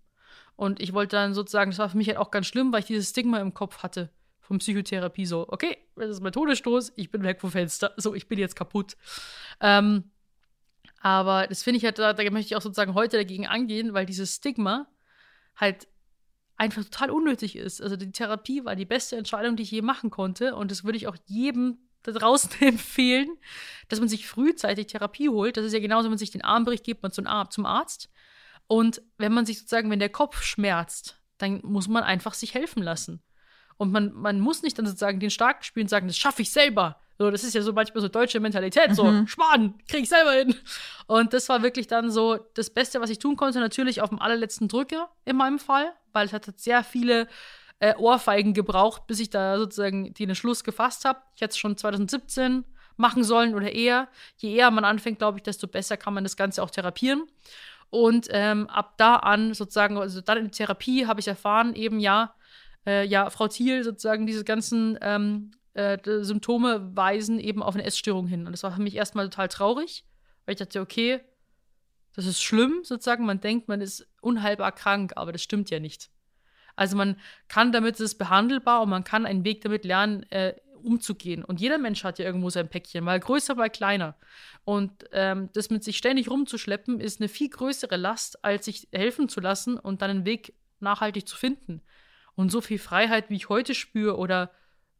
Und 0.56 0.80
ich 0.80 0.94
wollte 0.94 1.16
dann 1.16 1.34
sozusagen, 1.34 1.72
das 1.72 1.80
war 1.80 1.90
für 1.90 1.98
mich 1.98 2.08
halt 2.08 2.18
auch 2.18 2.32
ganz 2.32 2.48
schlimm, 2.48 2.72
weil 2.72 2.80
ich 2.80 2.88
dieses 2.88 3.10
Stigma 3.10 3.40
im 3.40 3.54
Kopf 3.54 3.84
hatte 3.84 4.10
von 4.40 4.58
Psychotherapie. 4.58 5.26
So, 5.26 5.46
okay, 5.50 5.78
das 5.96 6.10
ist 6.10 6.22
mein 6.22 6.32
Todesstoß, 6.32 6.94
ich 6.96 7.12
bin 7.12 7.24
weg 7.24 7.42
vom 7.42 7.52
Fenster, 7.52 7.94
so, 7.98 8.16
ich 8.16 8.28
bin 8.28 8.40
jetzt 8.40 8.56
kaputt. 8.56 8.98
Ähm, 9.62 10.12
aber 11.00 11.48
das 11.48 11.64
finde 11.64 11.78
ich 11.78 11.86
halt, 11.86 12.00
da, 12.00 12.14
da 12.14 12.24
möchte 12.32 12.48
ich 12.48 12.56
auch 12.56 12.62
sozusagen 12.62 12.96
heute 12.96 13.18
dagegen 13.18 13.46
angehen, 13.46 13.94
weil 13.94 14.06
dieses 14.06 14.36
Stigma 14.36 14.88
halt 15.56 15.88
einfach 16.58 16.84
total 16.84 17.12
unnötig 17.12 17.56
ist. 17.56 17.82
Also 17.82 17.96
die 17.96 18.12
Therapie 18.12 18.66
war 18.66 18.76
die 18.76 18.86
beste 18.86 19.16
Entscheidung, 19.16 19.56
die 19.56 19.64
ich 19.64 19.72
je 19.72 19.84
machen 19.84 20.10
konnte. 20.10 20.56
Und 20.56 20.72
das 20.72 20.84
würde 20.84 20.98
ich 20.98 21.08
auch 21.08 21.18
jedem 21.26 21.78
da 22.04 22.12
draußen 22.12 22.52
empfehlen, 22.62 23.30
dass 23.90 24.00
man 24.00 24.10
sich 24.10 24.28
frühzeitig 24.28 24.88
Therapie 24.88 25.30
holt. 25.30 25.58
Das 25.58 25.66
ist 25.66 25.74
ja 25.74 25.80
genauso, 25.80 26.06
wenn 26.06 26.12
man 26.12 26.18
sich 26.18 26.32
den 26.32 26.44
Arm 26.44 26.66
bricht, 26.66 26.84
geht 26.84 27.02
man 27.04 27.12
zum 27.12 27.28
Arzt. 27.28 28.10
Und 28.68 29.02
wenn 29.18 29.34
man 29.34 29.46
sich 29.46 29.60
sozusagen, 29.60 29.90
wenn 29.90 30.00
der 30.00 30.10
Kopf 30.10 30.42
schmerzt, 30.44 31.22
dann 31.38 31.62
muss 31.64 31.88
man 31.88 32.04
einfach 32.04 32.34
sich 32.34 32.54
helfen 32.54 32.84
lassen. 32.84 33.22
Und 33.78 33.92
man, 33.92 34.12
man 34.14 34.40
muss 34.40 34.64
nicht 34.64 34.78
dann 34.78 34.88
sozusagen 34.88 35.20
den 35.20 35.30
Starken 35.30 35.64
spielen 35.64 35.86
und 35.86 35.90
sagen, 35.90 36.08
das 36.08 36.18
schaffe 36.18 36.42
ich 36.42 36.52
selber. 36.52 37.00
So, 37.20 37.32
das 37.32 37.44
ist 37.44 37.56
ja 37.56 37.62
so 37.62 37.74
manchmal 37.74 38.02
so 38.02 38.10
deutsche 38.10 38.40
Mentalität, 38.40 38.96
so, 38.96 39.06
mhm. 39.06 39.28
Schmarrn, 39.28 39.76
krieg 39.88 40.04
ich 40.04 40.10
selber 40.10 40.34
hin. 40.34 40.56
Und 41.08 41.34
das 41.34 41.50
war 41.50 41.64
wirklich 41.64 41.88
dann 41.88 42.12
so 42.12 42.38
das 42.54 42.70
Beste, 42.70 43.02
was 43.02 43.10
ich 43.10 43.18
tun 43.18 43.36
konnte. 43.36 43.60
Natürlich 43.60 44.02
auf 44.02 44.10
dem 44.10 44.20
allerletzten 44.20 44.68
Drücker 44.68 45.10
in 45.26 45.36
meinem 45.36 45.58
Fall, 45.58 45.94
weil 46.14 46.28
es 46.28 46.34
hat 46.34 46.46
sehr 46.60 46.84
viele 46.84 47.28
äh, 47.80 47.96
Ohrfeigen 47.96 48.54
gebraucht, 48.54 49.08
bis 49.08 49.20
ich 49.20 49.30
da 49.30 49.58
sozusagen 49.58 50.14
den 50.14 50.36
Schluss 50.36 50.64
gefasst 50.64 51.06
habe. 51.06 51.20
Ich 51.36 51.42
hätte 51.42 51.52
es 51.52 51.58
schon 51.58 51.78
2017 51.78 52.66
machen 52.96 53.24
sollen 53.24 53.56
oder 53.56 53.72
eher. 53.72 54.08
Je 54.38 54.54
eher 54.54 54.72
man 54.72 54.84
anfängt, 54.84 55.20
glaube 55.20 55.38
ich, 55.38 55.44
desto 55.44 55.68
besser 55.68 55.98
kann 55.98 56.14
man 56.14 56.24
das 56.24 56.36
Ganze 56.36 56.64
auch 56.64 56.72
therapieren. 56.72 57.24
Und 57.90 58.28
ähm, 58.32 58.68
ab 58.68 58.96
da 58.98 59.18
an 59.18 59.54
sozusagen, 59.54 59.98
also 59.98 60.20
dann 60.22 60.40
in 60.40 60.46
der 60.46 60.52
Therapie 60.52 61.06
habe 61.06 61.20
ich 61.20 61.28
erfahren, 61.28 61.74
eben 61.74 62.00
ja, 62.00 62.34
äh, 62.86 63.06
ja, 63.06 63.30
Frau 63.30 63.48
Thiel 63.48 63.84
sozusagen 63.84 64.28
diese 64.28 64.44
ganzen 64.44 64.98
ähm, 65.02 65.52
äh, 65.74 65.98
Symptome 66.22 66.96
weisen 66.96 67.40
eben 67.40 67.64
auf 67.64 67.76
eine 67.76 67.86
Essstörung 67.86 68.28
hin. 68.28 68.46
Und 68.46 68.52
das 68.52 68.64
war 68.64 68.72
für 68.72 68.82
mich 68.82 68.96
erstmal 68.96 69.30
total 69.30 69.48
traurig, 69.48 70.04
weil 70.46 70.54
ich 70.54 70.60
dachte, 70.60 70.82
okay, 70.82 71.22
das 72.16 72.26
ist 72.26 72.42
schlimm 72.42 72.80
sozusagen. 72.84 73.26
Man 73.26 73.40
denkt, 73.40 73.68
man 73.68 73.80
ist 73.80 74.08
unheilbar 74.22 74.72
krank, 74.72 75.14
aber 75.16 75.32
das 75.32 75.44
stimmt 75.44 75.70
ja 75.70 75.80
nicht. 75.80 76.10
Also 76.78 76.96
man 76.96 77.18
kann 77.50 77.74
damit, 77.74 77.96
es 77.96 78.00
ist 78.00 78.16
behandelbar 78.16 78.82
und 78.84 78.90
man 78.90 79.04
kann 79.04 79.26
einen 79.26 79.44
Weg 79.44 79.62
damit 79.62 79.84
lernen, 79.84 80.24
äh, 80.32 80.54
umzugehen. 80.82 81.44
Und 81.44 81.60
jeder 81.60 81.78
Mensch 81.78 82.04
hat 82.04 82.20
ja 82.20 82.26
irgendwo 82.26 82.50
sein 82.50 82.70
Päckchen, 82.70 83.04
mal 83.04 83.20
größer, 83.20 83.56
mal 83.56 83.70
kleiner. 83.70 84.16
Und 84.64 84.92
ähm, 85.12 85.50
das 85.54 85.70
mit 85.70 85.84
sich 85.84 85.98
ständig 85.98 86.30
rumzuschleppen, 86.30 87.02
ist 87.02 87.20
eine 87.20 87.28
viel 87.28 87.50
größere 87.50 87.98
Last, 87.98 88.46
als 88.46 88.66
sich 88.66 88.88
helfen 88.94 89.28
zu 89.28 89.42
lassen 89.42 89.78
und 89.78 90.02
dann 90.02 90.10
einen 90.10 90.26
Weg 90.26 90.54
nachhaltig 90.80 91.28
zu 91.28 91.36
finden. 91.36 91.82
Und 92.36 92.52
so 92.52 92.62
viel 92.62 92.80
Freiheit, 92.80 93.30
wie 93.30 93.36
ich 93.36 93.50
heute 93.50 93.74
spüre, 93.74 94.18
oder 94.18 94.52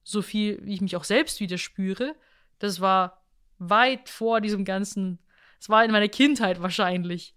so 0.04 0.22
viel, 0.22 0.60
wie 0.64 0.74
ich 0.74 0.82
mich 0.82 0.96
auch 0.96 1.04
selbst 1.04 1.40
wieder 1.40 1.58
spüre, 1.58 2.16
das 2.60 2.82
war 2.82 3.24
weit 3.60 4.10
vor 4.10 4.42
diesem 4.42 4.66
ganzen, 4.66 5.20
es 5.60 5.70
war 5.70 5.86
in 5.86 5.92
meiner 5.92 6.08
Kindheit 6.08 6.62
wahrscheinlich. 6.62 7.36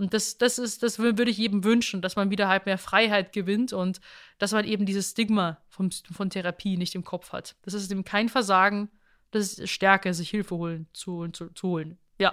Und 0.00 0.14
das, 0.14 0.38
das 0.38 0.58
ist, 0.58 0.82
das 0.82 0.98
würde 0.98 1.30
ich 1.30 1.36
jedem 1.36 1.62
wünschen, 1.62 2.00
dass 2.00 2.16
man 2.16 2.30
wieder 2.30 2.48
halt 2.48 2.64
mehr 2.64 2.78
Freiheit 2.78 3.32
gewinnt 3.34 3.74
und 3.74 4.00
dass 4.38 4.52
man 4.52 4.64
eben 4.64 4.86
dieses 4.86 5.10
Stigma 5.10 5.58
vom, 5.68 5.90
von 5.90 6.30
Therapie 6.30 6.78
nicht 6.78 6.94
im 6.94 7.04
Kopf 7.04 7.32
hat. 7.32 7.54
Das 7.62 7.74
ist 7.74 7.92
eben 7.92 8.04
kein 8.04 8.30
Versagen, 8.30 8.88
das 9.30 9.58
ist 9.58 9.70
Stärke, 9.70 10.14
sich 10.14 10.30
Hilfe 10.30 10.56
holen, 10.56 10.88
zu, 10.94 11.28
zu, 11.28 11.50
zu 11.50 11.68
holen. 11.68 11.98
Ja. 12.18 12.32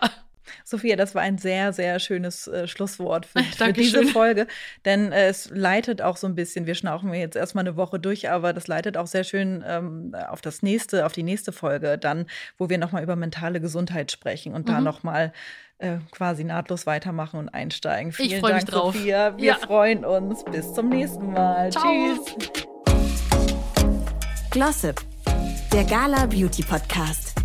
Sophia, 0.63 0.95
das 0.95 1.15
war 1.15 1.21
ein 1.21 1.37
sehr, 1.37 1.73
sehr 1.73 1.99
schönes 1.99 2.47
äh, 2.47 2.67
Schlusswort 2.67 3.25
für, 3.25 3.43
für 3.57 3.73
diese 3.73 4.03
Folge, 4.05 4.47
denn 4.85 5.11
äh, 5.11 5.27
es 5.27 5.49
leitet 5.51 6.01
auch 6.01 6.17
so 6.17 6.27
ein 6.27 6.35
bisschen, 6.35 6.65
wir 6.65 6.75
schnauchen 6.75 7.13
jetzt 7.13 7.35
erstmal 7.35 7.65
eine 7.65 7.75
Woche 7.77 7.99
durch, 7.99 8.29
aber 8.29 8.53
das 8.53 8.67
leitet 8.67 8.97
auch 8.97 9.07
sehr 9.07 9.23
schön 9.23 9.63
ähm, 9.67 10.15
auf 10.29 10.41
das 10.41 10.61
nächste, 10.61 11.05
auf 11.05 11.13
die 11.13 11.23
nächste 11.23 11.51
Folge 11.51 11.97
dann, 11.97 12.25
wo 12.57 12.69
wir 12.69 12.77
nochmal 12.77 13.03
über 13.03 13.15
mentale 13.15 13.59
Gesundheit 13.61 14.11
sprechen 14.11 14.53
und 14.53 14.67
mhm. 14.67 14.71
da 14.71 14.81
nochmal 14.81 15.33
äh, 15.79 15.97
quasi 16.11 16.43
nahtlos 16.43 16.85
weitermachen 16.85 17.39
und 17.39 17.49
einsteigen. 17.49 18.11
Vielen 18.11 18.31
ich 18.31 18.41
Dank, 18.41 18.55
mich 18.55 18.65
drauf. 18.65 18.95
Sophia. 18.95 19.37
Wir 19.37 19.45
ja. 19.45 19.55
freuen 19.55 20.05
uns. 20.05 20.43
Bis 20.45 20.73
zum 20.73 20.89
nächsten 20.89 21.31
Mal. 21.33 21.71
Ciao. 21.71 21.83
Tschüss. 21.83 22.67
Glossip, 24.49 25.01
der 25.71 25.83
Gala 25.83 26.25
Beauty 26.25 26.63
Podcast. 26.63 27.36